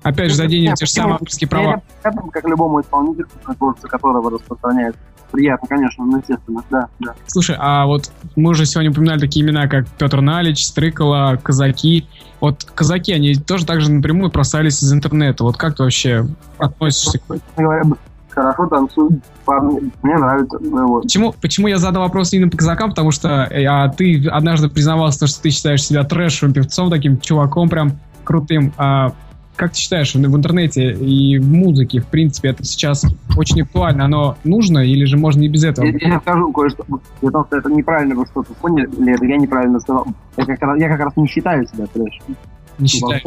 Опять 0.03 0.31
же, 0.31 0.37
за 0.37 0.47
деньги 0.47 0.75
те 0.75 0.85
же 0.85 0.91
самые 0.91 1.15
авторские 1.15 1.49
права. 1.49 1.83
Как 2.03 2.45
любому 2.45 2.81
исполнителю, 2.81 3.29
творчество 3.57 3.89
которого 3.89 4.31
распространяет. 4.33 4.97
Приятно, 5.33 5.67
конечно, 5.67 6.05
ну, 6.05 6.19
естественно, 6.19 6.63
да, 6.71 6.89
да. 7.01 7.15
Слушай, 7.27 7.57
а 7.59 7.87
вот 7.87 8.13
мы 8.37 8.51
уже 8.51 8.67
сегодня 8.67 8.91
упоминали 8.91 9.19
такие 9.19 9.45
имена, 9.45 9.67
как 9.67 9.89
Петр 9.99 10.21
Налич, 10.21 10.65
Стрыкола, 10.65 11.39
Казаки. 11.43 12.07
Вот 12.41 12.65
казаки, 12.65 13.13
они 13.13 13.35
тоже 13.35 13.65
так 13.65 13.81
же 13.81 13.91
напрямую 13.91 14.31
просались 14.31 14.83
из 14.83 14.93
интернета. 14.93 15.45
Вот 15.45 15.57
как 15.57 15.77
ты 15.77 15.85
вообще 15.85 16.27
относишься 16.59 17.19
к 17.19 17.31
этому? 17.31 17.97
хорошо 18.35 18.67
танцуют 18.67 19.23
парни, 19.45 19.91
мне 20.03 20.17
нравится. 20.17 20.59
Ну, 20.61 20.87
вот. 20.87 21.03
Почему, 21.03 21.35
почему 21.41 21.69
я 21.69 21.79
задал 21.79 22.03
вопрос 22.03 22.33
именно 22.33 22.51
по 22.51 22.57
казакам? 22.57 22.91
Потому 22.91 23.11
что 23.11 23.47
э, 23.51 23.65
а, 23.65 23.89
ты 23.89 24.27
однажды 24.29 24.69
признавался, 24.69 25.27
что 25.27 25.43
ты 25.43 25.51
считаешь 25.51 25.85
себя 25.85 26.05
трэшевым 26.05 26.55
певцом, 26.55 26.91
таким 26.91 27.21
чуваком 27.21 27.69
прям 27.69 27.99
крутым. 28.25 28.73
А, 28.77 29.13
как 29.57 29.73
ты 29.73 29.79
считаешь, 29.79 30.15
в 30.15 30.37
интернете 30.37 30.93
и 30.93 31.39
в 31.39 31.49
музыке, 31.49 32.01
в 32.01 32.07
принципе, 32.07 32.51
это 32.51 32.65
сейчас 32.65 33.05
очень 33.37 33.63
актуально, 33.63 34.07
оно 34.07 34.37
нужно 34.45 34.81
или 34.81 35.05
же 35.05 35.17
можно 35.17 35.43
и 35.43 35.49
без 35.49 35.65
этого? 35.65 35.87
Я, 35.87 36.09
я 36.09 36.21
скажу 36.21 36.53
кое-что. 36.53 36.85
Потому 37.21 37.45
что 37.45 37.59
это 37.59 37.71
неправильно 37.71 38.15
вы 38.15 38.27
что-то 38.27 38.53
поняли, 38.55 38.89
или 38.99 39.15
это 39.15 39.25
я 39.27 39.37
неправильно 39.37 39.79
сказал. 39.81 40.07
Я 40.37 40.47
как, 40.47 40.63
раз, 40.63 40.81
я 40.81 40.89
как 40.89 41.01
раз 41.01 41.17
не 41.17 41.27
считаю 41.27 41.67
себя 41.67 41.87
трэшем. 41.87 42.37
Не 42.79 42.89
считаешь? 42.89 43.23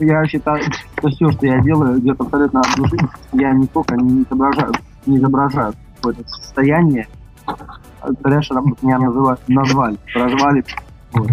Я 0.00 0.24
считаю, 0.26 0.62
что 0.98 1.08
все, 1.08 1.30
что 1.32 1.46
я 1.46 1.60
делаю, 1.60 1.98
идет 1.98 2.20
абсолютно 2.20 2.60
от 2.60 2.76
души. 2.76 2.96
Я 3.32 3.52
не 3.52 3.66
только 3.66 3.96
не 3.96 4.22
изображаю, 4.22 4.72
не 5.06 5.16
изображаю 5.18 5.74
какое-то 5.96 6.28
состояние. 6.28 7.08
Трэшером 8.22 8.76
меня 8.82 8.98
называют, 8.98 9.40
назвали, 9.48 9.96
прозвали. 10.12 10.64
Вот, 11.12 11.30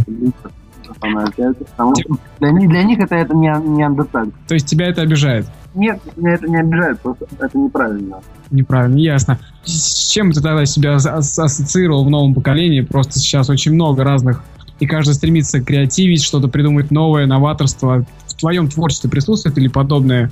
для, 1.02 2.52
них, 2.52 2.70
для 2.70 2.84
них 2.84 3.00
это, 3.00 3.16
это 3.16 3.36
не, 3.36 3.54
не 3.68 3.84
андерталь. 3.84 4.32
То 4.48 4.54
есть 4.54 4.68
тебя 4.68 4.88
это 4.88 5.02
обижает? 5.02 5.48
Нет, 5.74 6.00
меня 6.16 6.34
это 6.34 6.48
не 6.48 6.58
обижает, 6.58 7.00
просто 7.02 7.26
это 7.40 7.58
неправильно. 7.58 8.20
Неправильно, 8.50 8.98
ясно. 8.98 9.40
С 9.64 10.10
чем 10.10 10.32
ты 10.32 10.42
тогда 10.42 10.66
себя 10.66 10.96
ассоциировал 10.96 12.06
в 12.06 12.10
новом 12.10 12.34
поколении? 12.34 12.82
Просто 12.82 13.20
сейчас 13.20 13.50
очень 13.50 13.74
много 13.74 14.04
разных 14.04 14.44
и 14.80 14.88
каждый 14.88 15.14
стремится 15.14 15.62
креативить, 15.62 16.24
что-то 16.24 16.48
придумать 16.48 16.92
новое, 16.92 17.26
новаторство. 17.26 18.06
В 18.28 18.34
твоем 18.34 18.68
творчестве 18.68 19.10
присутствует 19.10 19.58
или 19.58 19.68
подобные 19.68 20.32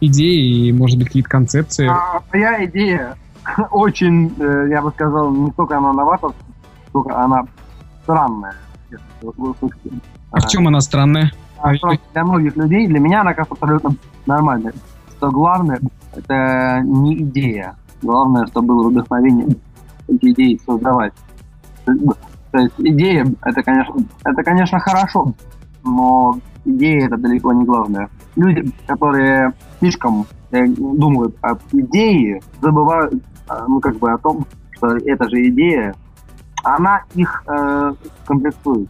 идеи 0.00 0.68
и, 0.68 0.72
может 0.72 0.98
быть, 0.98 1.08
какие-то 1.08 1.28
концепции? 1.28 1.88
А, 1.88 2.20
моя 2.32 2.64
идея 2.64 3.16
очень, 3.70 4.34
э, 4.38 4.68
я 4.70 4.82
бы 4.82 4.90
сказал, 4.90 5.32
не 5.32 5.50
только 5.52 5.78
она 5.78 5.92
новаторская, 5.92 6.44
только 6.92 7.16
она 7.16 7.44
странная. 8.02 8.54
А 10.30 10.40
в 10.40 10.46
чем 10.48 10.68
она 10.68 10.80
странная? 10.80 11.32
А, 11.58 11.72
для 12.12 12.24
многих 12.24 12.56
людей, 12.56 12.86
для 12.86 13.00
меня 13.00 13.22
она 13.22 13.32
кажется 13.32 13.54
абсолютно 13.54 13.96
нормальной. 14.26 14.72
Что 15.16 15.30
главное, 15.30 15.80
это 16.14 16.80
не 16.84 17.22
идея. 17.22 17.76
Главное, 18.02 18.46
чтобы 18.46 18.74
было 18.74 18.90
вдохновение 18.90 19.56
эти 20.08 20.32
идеи 20.32 20.60
создавать. 20.66 21.12
То 21.84 22.58
есть 22.58 22.74
идея, 22.78 23.26
это, 23.42 23.62
конечно, 23.62 23.94
это, 24.24 24.42
конечно, 24.42 24.78
хорошо, 24.78 25.32
но 25.82 26.38
идея 26.64 27.06
это 27.06 27.16
далеко 27.16 27.52
не 27.52 27.64
главное. 27.64 28.08
Люди, 28.36 28.70
которые 28.86 29.52
слишком 29.80 30.26
э, 30.50 30.66
думают 30.66 31.36
об 31.40 31.60
идее, 31.72 32.40
забывают, 32.60 33.14
э, 33.14 33.64
ну, 33.66 33.80
как 33.80 33.96
бы 33.96 34.12
о 34.12 34.18
том, 34.18 34.46
что 34.76 34.96
эта 34.96 35.28
же 35.28 35.48
идея, 35.48 35.94
она 36.62 37.02
их 37.14 37.42
э, 37.46 37.92
комплектует. 38.24 38.88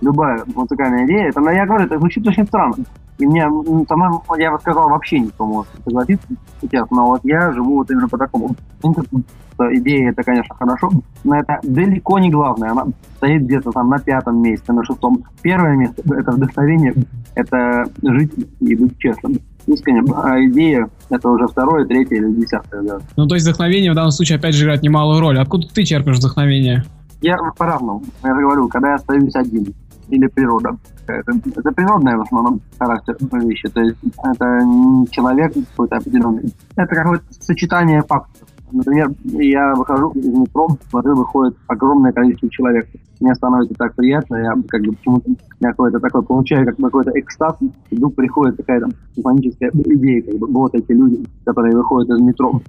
Любая 0.00 0.42
музыкальная 0.54 1.04
идея, 1.06 1.28
это, 1.28 1.40
я 1.50 1.66
говорю, 1.66 1.84
это 1.84 1.98
звучит 1.98 2.26
очень 2.26 2.46
странно. 2.46 2.74
И 3.18 3.26
мне, 3.26 3.46
по-моему, 3.86 4.22
я 4.38 4.50
бы 4.50 4.58
сказал, 4.60 4.88
вообще 4.88 5.20
никто 5.20 5.44
может 5.46 5.70
согласиться 5.84 6.26
сейчас, 6.62 6.90
но 6.90 7.06
вот 7.06 7.20
я 7.22 7.52
живу 7.52 7.76
вот 7.76 7.90
именно 7.90 8.08
по 8.08 8.16
такому 8.16 8.56
принципу, 8.80 9.22
что 9.52 9.76
идея 9.76 10.10
это, 10.10 10.22
конечно, 10.22 10.54
хорошо, 10.54 10.90
но 11.22 11.36
это 11.36 11.60
далеко 11.62 12.18
не 12.18 12.30
главное. 12.30 12.70
Она 12.70 12.86
стоит 13.16 13.42
где-то 13.42 13.72
там 13.72 13.90
на 13.90 13.98
пятом 13.98 14.40
месте, 14.40 14.72
на 14.72 14.82
шестом. 14.84 15.22
Первое 15.42 15.76
место— 15.76 16.02
это 16.16 16.32
вдохновение, 16.32 16.94
это 17.34 17.84
жить 18.02 18.32
и 18.60 18.74
быть 18.74 18.98
честным 18.98 19.38
искренне, 19.66 20.02
а 20.16 20.42
идея 20.46 20.88
это 21.10 21.28
уже 21.28 21.46
второе, 21.46 21.84
третье 21.84 22.16
или 22.16 22.32
десятое. 22.32 22.82
Да. 22.82 22.98
Ну, 23.16 23.26
то 23.26 23.34
есть 23.34 23.46
вдохновение 23.46 23.92
в 23.92 23.94
данном 23.94 24.12
случае 24.12 24.38
опять 24.38 24.54
же 24.54 24.64
играет 24.64 24.82
немалую 24.82 25.20
роль. 25.20 25.38
Откуда 25.38 25.68
ты 25.68 25.84
черпаешь 25.84 26.18
вдохновение? 26.18 26.84
Я 27.20 27.36
по-разному. 27.58 28.02
Я 28.24 28.34
же 28.34 28.40
говорю, 28.40 28.68
когда 28.68 28.88
я 28.88 28.94
остаюсь 28.94 29.34
один 29.36 29.74
или 30.10 30.26
природа. 30.26 30.76
Это, 31.06 31.32
природная 31.72 32.16
в 32.16 32.22
основном 32.22 32.60
характер 32.78 33.16
вещи. 33.32 33.68
То 33.68 33.80
есть 33.80 33.98
это 34.22 34.60
не 34.64 35.06
человек 35.08 35.52
какой-то 35.54 35.96
определенный. 35.96 36.52
Это 36.76 36.94
какое-то 36.94 37.24
сочетание 37.40 38.02
факторов. 38.02 38.48
Например, 38.72 39.12
я 39.24 39.74
выхожу 39.74 40.10
из 40.12 40.26
метро, 40.26 40.68
смотрю, 40.90 41.16
выходит 41.16 41.56
огромное 41.66 42.12
количество 42.12 42.48
человек. 42.50 42.86
Мне 43.18 43.34
становится 43.34 43.74
так 43.74 43.94
приятно, 43.94 44.36
я 44.36 44.54
как 44.68 44.82
бы 44.82 44.92
почему-то 44.92 45.30
какой-то 45.60 45.98
такой 45.98 46.22
получаю 46.22 46.64
как 46.66 46.76
какой-то 46.76 47.10
экстаз, 47.18 47.56
вдруг 47.90 48.14
приходит 48.14 48.56
такая 48.56 48.80
там 48.80 48.92
симфоническая 49.14 49.70
идея, 49.74 50.22
как 50.22 50.38
бы 50.38 50.46
вот 50.46 50.74
эти 50.74 50.92
люди, 50.92 51.26
которые 51.44 51.76
выходят 51.76 52.10
из 52.10 52.20
метро, 52.22 52.62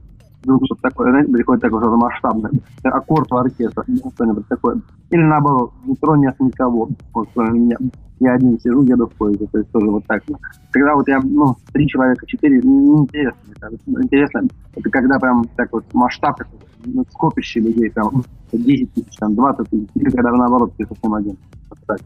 вдруг 0.44 0.66
что-то 0.66 0.82
такое, 0.82 1.12
знаете, 1.12 1.32
приходит 1.32 1.62
такое 1.62 1.80
что-то 1.82 1.98
масштабное. 1.98 2.52
Аккорд 2.84 3.32
у 3.32 3.38
оркестра, 3.38 3.84
что-нибудь 4.16 4.48
такое. 4.48 4.82
Или 5.10 5.22
наоборот, 5.22 5.72
в 5.84 5.90
метро 5.90 6.16
нет 6.16 6.40
никого, 6.40 6.90
вот 7.14 7.30
кроме 7.34 7.60
меня. 7.60 7.78
Я 8.20 8.34
один 8.34 8.60
сижу, 8.60 8.84
еду 8.84 9.08
в 9.08 9.14
поезде, 9.14 9.48
то 9.52 9.58
есть 9.58 9.72
тоже 9.72 9.88
вот 9.88 10.06
так. 10.06 10.22
Когда 10.70 10.94
вот 10.94 11.08
я, 11.08 11.20
ну, 11.24 11.56
три 11.74 11.88
человека, 11.88 12.24
четыре, 12.28 12.62
неинтересно, 12.62 13.40
мне 13.48 13.56
кажется. 13.60 13.84
Интересно, 13.88 14.42
это 14.76 14.90
когда 14.92 15.18
прям 15.18 15.46
так 15.56 15.70
вот 15.72 15.86
масштаб, 15.94 16.40
ну, 16.86 17.04
скопище 17.10 17.62
людей, 17.62 17.90
прям 17.90 18.24
10 18.52 18.94
тысяч, 18.94 19.18
там, 19.18 19.34
20 19.34 19.70
тысяч, 19.70 19.88
или 19.96 20.10
когда 20.12 20.32
наоборот 20.34 20.72
ты 20.78 20.86
совсем 20.86 21.16
один. 21.16 21.36
Вот 21.70 21.80
так. 21.88 22.00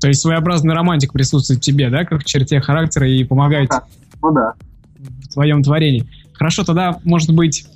То 0.00 0.08
есть 0.08 0.20
своеобразный 0.20 0.72
романтик 0.72 1.12
присутствует 1.12 1.58
в 1.58 1.62
тебе, 1.64 1.90
да, 1.90 2.04
как 2.04 2.20
в 2.20 2.24
черте 2.24 2.60
характера 2.60 3.08
и 3.08 3.24
помогает 3.24 3.70
ну, 4.22 4.30
да. 4.30 4.54
в 4.98 5.32
твоем 5.32 5.64
творении. 5.64 6.06
Хорошо, 6.38 6.64
тогда, 6.64 6.98
может 7.04 7.34
быть, 7.34 7.66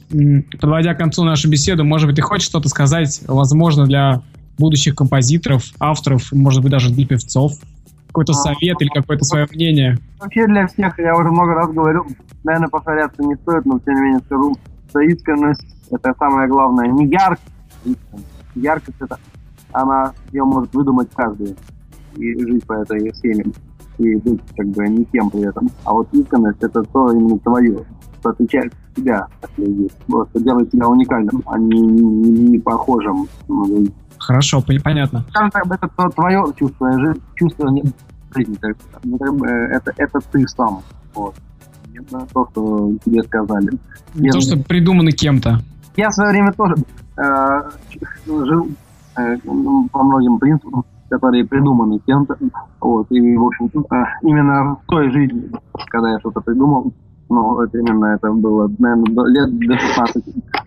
подводя 0.61 0.94
к 0.94 0.99
концу 0.99 1.25
нашу 1.25 1.49
беседу, 1.49 1.85
может 1.85 2.07
быть, 2.07 2.16
ты 2.16 2.23
хочешь 2.23 2.46
что-то 2.46 2.68
сказать, 2.68 3.23
возможно, 3.27 3.87
для 3.87 4.23
будущих 4.59 4.94
композиторов, 4.94 5.64
авторов, 5.79 6.31
может 6.33 6.62
быть, 6.62 6.70
даже 6.70 6.92
для 6.92 7.07
певцов? 7.07 7.55
Какой-то 8.09 8.33
а, 8.33 8.35
совет 8.35 8.81
или 8.81 8.88
какое-то 8.88 9.25
свое 9.25 9.46
мнение? 9.51 9.99
Вообще 10.18 10.46
для 10.46 10.66
всех, 10.66 10.99
я 10.99 11.16
уже 11.16 11.31
много 11.31 11.55
раз 11.55 11.70
говорил, 11.73 12.07
наверное, 12.44 12.68
повторяться 12.68 13.23
не 13.23 13.37
стоит, 13.37 13.64
но 13.64 13.79
тем 13.79 13.94
не 13.94 14.01
менее 14.01 14.20
скажу, 14.27 14.57
что 14.90 15.01
искренность— 15.01 15.64
это 15.90 16.12
самое 16.18 16.49
главное. 16.49 16.88
Не 16.88 17.07
яркость, 17.07 17.42
яркость— 18.55 18.96
это 19.01 19.16
она, 19.73 20.12
ее 20.33 20.44
может 20.44 20.75
выдумать 20.75 21.09
каждый 21.14 21.57
и 22.16 22.38
жить 22.38 22.66
по 22.66 22.75
этой 22.75 23.14
схеме 23.14 23.44
и 23.99 24.16
быть 24.16 24.40
как 24.57 24.66
бы 24.68 24.88
не 24.88 25.05
тем 25.07 25.31
при 25.31 25.49
этом. 25.49 25.70
А 25.85 25.92
вот 25.92 26.09
искренность— 26.12 26.59
это 26.62 26.83
то 26.83 27.12
именно 27.12 27.38
твое, 27.38 27.85
что 28.20 28.30
отличает 28.30 28.72
тебя 28.94 29.26
от 29.42 29.59
людей. 29.59 29.90
Просто 30.06 30.40
делает 30.40 30.70
тебя 30.70 30.88
уникальным, 30.88 31.42
а 31.46 31.59
не, 31.59 31.80
не, 31.80 32.30
не 32.50 32.59
похожим. 32.59 33.26
Хорошо, 34.18 34.62
понятно. 34.85 35.24
Это 35.35 35.88
то, 35.96 36.09
твое 36.11 36.44
чувство, 36.56 37.14
чувство 37.35 37.68
жизни. 38.35 38.56
Ну, 39.04 39.33
бы, 39.33 39.46
это, 39.46 39.92
это 39.96 40.20
ты 40.30 40.46
сам. 40.48 40.83
Вот. 41.14 41.35
Не 41.88 42.00
то, 42.00 42.48
что 42.50 42.92
тебе 43.04 43.22
сказали. 43.24 43.70
Не 44.14 44.26
Я, 44.26 44.33
то, 44.33 44.40
что 44.40 44.56
придумано 44.59 45.11
кем-то. 45.11 45.61
Я 45.96 46.11
в 46.11 46.12
свое 46.12 46.30
время 46.30 46.52
тоже 46.52 46.76
э, 47.16 47.61
жил 48.26 48.68
э, 49.16 49.37
по 49.92 50.02
многим 50.02 50.38
принципам, 50.38 50.85
которые 51.09 51.44
придуманы 51.44 51.98
кем-то. 52.06 52.37
Вот, 52.80 53.11
и, 53.11 53.37
в 53.37 53.44
общем, 53.44 53.70
э, 53.74 54.04
именно 54.22 54.76
в 54.76 54.80
той 54.87 55.11
жизни, 55.11 55.50
когда 55.88 56.12
я 56.12 56.20
что-то 56.20 56.40
придумал, 56.40 56.92
ну, 57.30 57.60
это 57.60 57.78
именно 57.78 58.06
это 58.06 58.30
было, 58.32 58.70
наверное, 58.78 59.26
лет 59.26 59.58
до 59.58 59.78
16, 59.78 60.24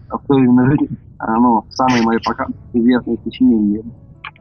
а 0.09 0.17
в 0.17 0.25
той 0.25 0.43
именно 0.43 0.65
жизни, 0.65 0.89
ну, 1.19 1.63
самые 1.69 2.03
мои 2.03 2.17
пока 2.25 2.47
известные 2.73 3.19
сочинения. 3.23 3.83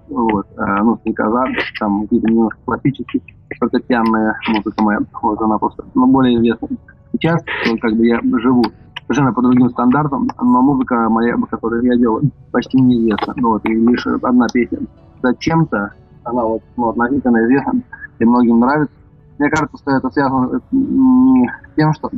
Вот, 0.08 0.46
а, 0.56 0.82
ну, 0.82 0.96
стрекоза, 0.98 1.44
там 1.80 2.02
какие-то 2.02 2.28
немножко 2.28 2.58
классические, 2.64 3.22
фортепианная 3.58 4.38
музыка 4.48 4.82
моя, 4.82 5.00
вот 5.20 5.40
она 5.40 5.58
просто, 5.58 5.84
ну, 5.94 6.06
более 6.06 6.36
известна. 6.36 6.68
Сейчас, 7.12 7.42
как 7.80 7.96
бы 7.96 8.06
я 8.06 8.20
живу 8.38 8.62
совершенно 9.02 9.32
по 9.32 9.42
другим 9.42 9.70
стандартам, 9.70 10.28
но 10.40 10.62
музыка 10.62 11.08
моя, 11.08 11.36
которую 11.50 11.82
я 11.84 11.96
делаю, 11.96 12.30
почти 12.52 12.80
неизвестна. 12.80 13.34
Ну, 13.36 13.50
вот, 13.50 13.64
и 13.64 13.74
лишь 13.74 14.06
одна 14.06 14.46
песня. 14.52 14.78
Зачем-то 15.22 15.92
она 16.24 16.44
вот, 16.44 16.62
ну, 16.76 16.90
относительно 16.90 17.44
известна, 17.44 17.82
и 18.18 18.24
многим 18.24 18.60
нравится. 18.60 18.94
Мне 19.42 19.50
кажется, 19.50 19.76
что 19.76 19.90
это 19.90 20.08
связано 20.10 20.60
не 20.70 21.48
с 21.48 21.74
тем, 21.74 21.92
что, 21.94 22.10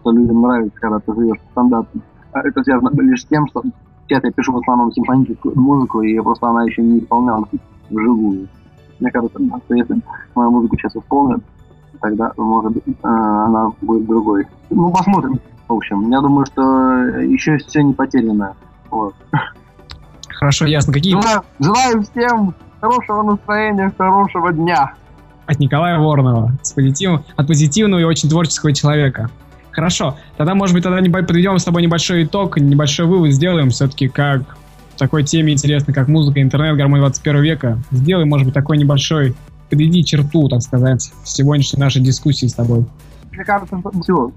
что 0.00 0.10
людям 0.10 0.42
нравится, 0.42 0.80
когда 0.80 0.98
ты 0.98 1.14
живешь 1.14 1.38
по 1.38 1.50
стандартам, 1.52 2.02
а 2.32 2.40
это 2.40 2.64
связано 2.64 2.90
лишь 3.00 3.22
с 3.22 3.26
тем, 3.26 3.46
что 3.46 3.62
Сейчас 4.08 4.24
я 4.24 4.30
пишу 4.32 4.52
в 4.52 4.58
основном 4.58 4.92
симфоническую 4.92 5.58
музыку, 5.58 6.02
и 6.02 6.18
просто 6.20 6.48
она 6.48 6.64
еще 6.64 6.82
не 6.82 6.98
исполнялась 6.98 7.48
вживую. 7.88 8.48
Мне 9.00 9.10
кажется, 9.10 9.38
что 9.64 9.74
если 9.74 9.96
мою 10.34 10.50
музыку 10.50 10.76
сейчас 10.76 10.94
исполнят, 10.96 11.42
тогда, 12.00 12.32
может 12.36 12.72
быть, 12.72 12.84
э, 12.86 12.92
она 13.02 13.72
будет 13.80 14.06
другой. 14.06 14.46
Ну, 14.70 14.90
посмотрим. 14.90 15.40
В 15.68 15.74
общем, 15.74 16.10
я 16.10 16.20
думаю, 16.20 16.44
что 16.46 16.62
еще 17.20 17.56
все 17.58 17.82
не 17.82 17.94
потеряно. 17.94 18.54
Вот. 18.90 19.14
Хорошо, 20.28 20.66
ясно. 20.66 20.92
Какие 20.92 21.14
Желаю, 21.14 21.42
желаю 21.60 22.02
всем 22.02 22.54
хорошего 22.80 23.22
настроения, 23.22 23.92
хорошего 23.96 24.52
дня. 24.52 24.92
От 25.52 25.60
Николая 25.60 25.98
Воронова 25.98 26.52
с 26.62 26.72
позитивом, 26.72 27.24
от 27.36 27.46
позитивного 27.46 28.00
и 28.00 28.04
очень 28.04 28.28
творческого 28.28 28.72
человека. 28.72 29.30
Хорошо, 29.70 30.16
тогда, 30.36 30.54
может 30.54 30.74
быть, 30.74 30.84
тогда 30.84 31.00
не 31.00 31.08
подведем 31.08 31.58
с 31.58 31.64
тобой 31.64 31.82
небольшой 31.82 32.24
итог, 32.24 32.58
небольшой 32.58 33.06
вывод 33.06 33.32
сделаем 33.32 33.70
все-таки, 33.70 34.08
как 34.08 34.42
в 34.94 34.98
такой 34.98 35.24
теме 35.24 35.52
интересно, 35.52 35.94
как 35.94 36.08
музыка, 36.08 36.42
интернет, 36.42 36.76
гармония 36.76 37.04
21 37.04 37.42
века. 37.42 37.78
Сделаем, 37.90 38.28
может 38.28 38.46
быть, 38.46 38.54
такой 38.54 38.76
небольшой, 38.76 39.34
подведи 39.70 40.04
черту, 40.04 40.48
так 40.48 40.60
сказать, 40.60 41.10
сегодняшней 41.24 41.80
нашей 41.80 42.02
дискуссии 42.02 42.46
с 42.46 42.54
тобой. 42.54 42.84
Мне 43.32 43.44
кажется, 43.44 43.80
все, 44.02 44.30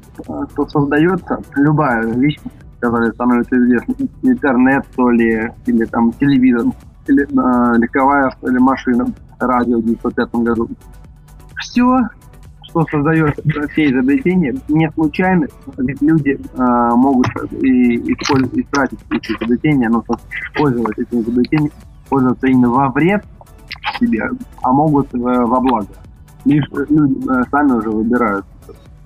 что 0.53 0.68
создается, 0.70 1.39
любая 1.57 2.05
вещь, 2.13 2.38
которая 2.80 3.11
становится 3.11 3.57
известной, 3.57 4.09
интернет, 4.24 4.86
то 4.95 5.09
ли, 5.09 5.51
или 5.66 5.84
там 5.86 6.13
телевизор, 6.13 6.68
или 7.07 7.24
э, 7.24 7.78
легковая, 7.78 8.32
что 8.32 8.47
ли, 8.47 8.57
машина, 8.59 9.07
радио 9.39 9.78
в 9.78 9.86
1905 9.86 10.36
году. 10.43 10.70
Все, 11.66 11.99
что 12.70 12.86
создает 12.91 13.39
все 13.72 13.91
изобретения, 13.91 14.55
не 14.70 14.89
случайно, 14.91 15.47
ведь 15.78 16.01
люди 16.01 16.39
э, 16.39 16.89
могут 16.95 17.28
и, 17.51 18.13
использовать, 18.13 18.57
истратить 18.57 18.99
эти 19.09 19.32
изобретения, 19.32 19.89
но 19.89 20.03
пользоваться 20.55 21.01
этими 21.01 21.22
изобретениями, 21.22 21.72
пользоваться 22.07 22.47
именно 22.47 22.70
во 22.70 22.89
вред 22.89 23.26
себе, 23.99 24.30
а 24.61 24.72
могут 24.72 25.13
э, 25.13 25.18
во 25.18 25.59
благо. 25.59 25.88
Лишь 26.45 26.66
люди 26.89 27.18
э, 27.28 27.43
сами 27.49 27.72
уже 27.72 27.89
выбирают 27.89 28.45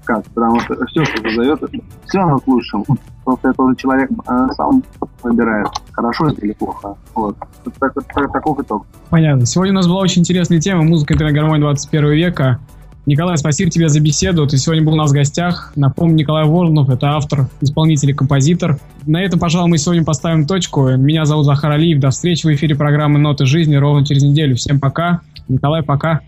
как, 0.10 0.26
потому 0.26 0.60
что 0.62 0.74
все, 0.88 1.06
что 1.06 1.22
создает, 1.22 1.60
все 2.08 2.20
оно 2.20 2.40
к 2.40 2.48
лучшему. 2.48 2.86
Просто 3.24 3.50
это 3.50 3.62
уже 3.62 3.76
человек 3.76 4.10
э, 4.10 4.48
сам 4.56 4.84
выбирает, 5.22 5.68
хорошо 5.92 6.30
это 6.30 6.42
или 6.42 6.54
плохо. 6.54 6.96
Вот. 7.14 7.38
Так, 7.80 7.94
так, 7.94 8.32
таков 8.34 8.60
итог. 8.60 8.88
Понятно. 9.12 9.46
Сегодня 9.46 9.74
у 9.74 9.76
нас 9.76 9.88
была 9.88 10.00
очень 10.00 10.22
интересная 10.22 10.60
тема 10.60 10.82
музыка 10.82 11.14
интернет-гармония 11.14 11.62
21 11.62 12.10
века. 12.10 12.60
Николай, 13.06 13.38
спасибо 13.38 13.70
тебе 13.70 13.88
за 13.88 14.00
беседу. 14.00 14.48
Ты 14.48 14.58
сегодня 14.58 14.84
был 14.84 14.94
у 14.94 14.98
нас 14.98 15.12
в 15.12 15.14
гостях. 15.14 15.74
Напомню, 15.76 16.16
Николай 16.16 16.46
Воронов, 16.46 16.90
это 16.90 17.12
автор, 17.12 17.48
исполнитель 17.62 18.10
и 18.10 18.14
композитор. 18.14 18.80
На 19.06 19.22
этом, 19.22 19.40
пожалуй, 19.40 19.70
мы 19.70 19.78
сегодня 19.78 20.04
поставим 20.04 20.48
точку. 20.48 20.90
Меня 20.90 21.26
зовут 21.26 21.46
Захар 21.46 21.72
Алиев. 21.72 22.00
До 22.00 22.10
встречи 22.10 22.48
в 22.48 22.54
эфире 22.54 22.76
программы 22.76 23.20
«Ноты 23.20 23.46
жизни» 23.46 23.76
ровно 23.76 24.04
через 24.06 24.24
неделю. 24.24 24.56
Всем 24.56 24.80
пока. 24.80 25.22
Николай, 25.48 25.84
пока. 25.84 26.22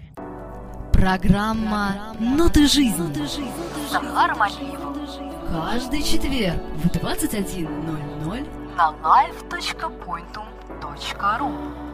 Программа 0.91 1.95
«Ноты 2.19 2.67
жизни». 2.67 3.70
Захар 3.91 4.35
Малиев 4.35 4.79
Каждый 5.51 6.01
четверг 6.01 6.61
в 6.77 6.87
21.00 6.87 8.47
на 8.77 8.93
live.pointum.ru 9.03 11.90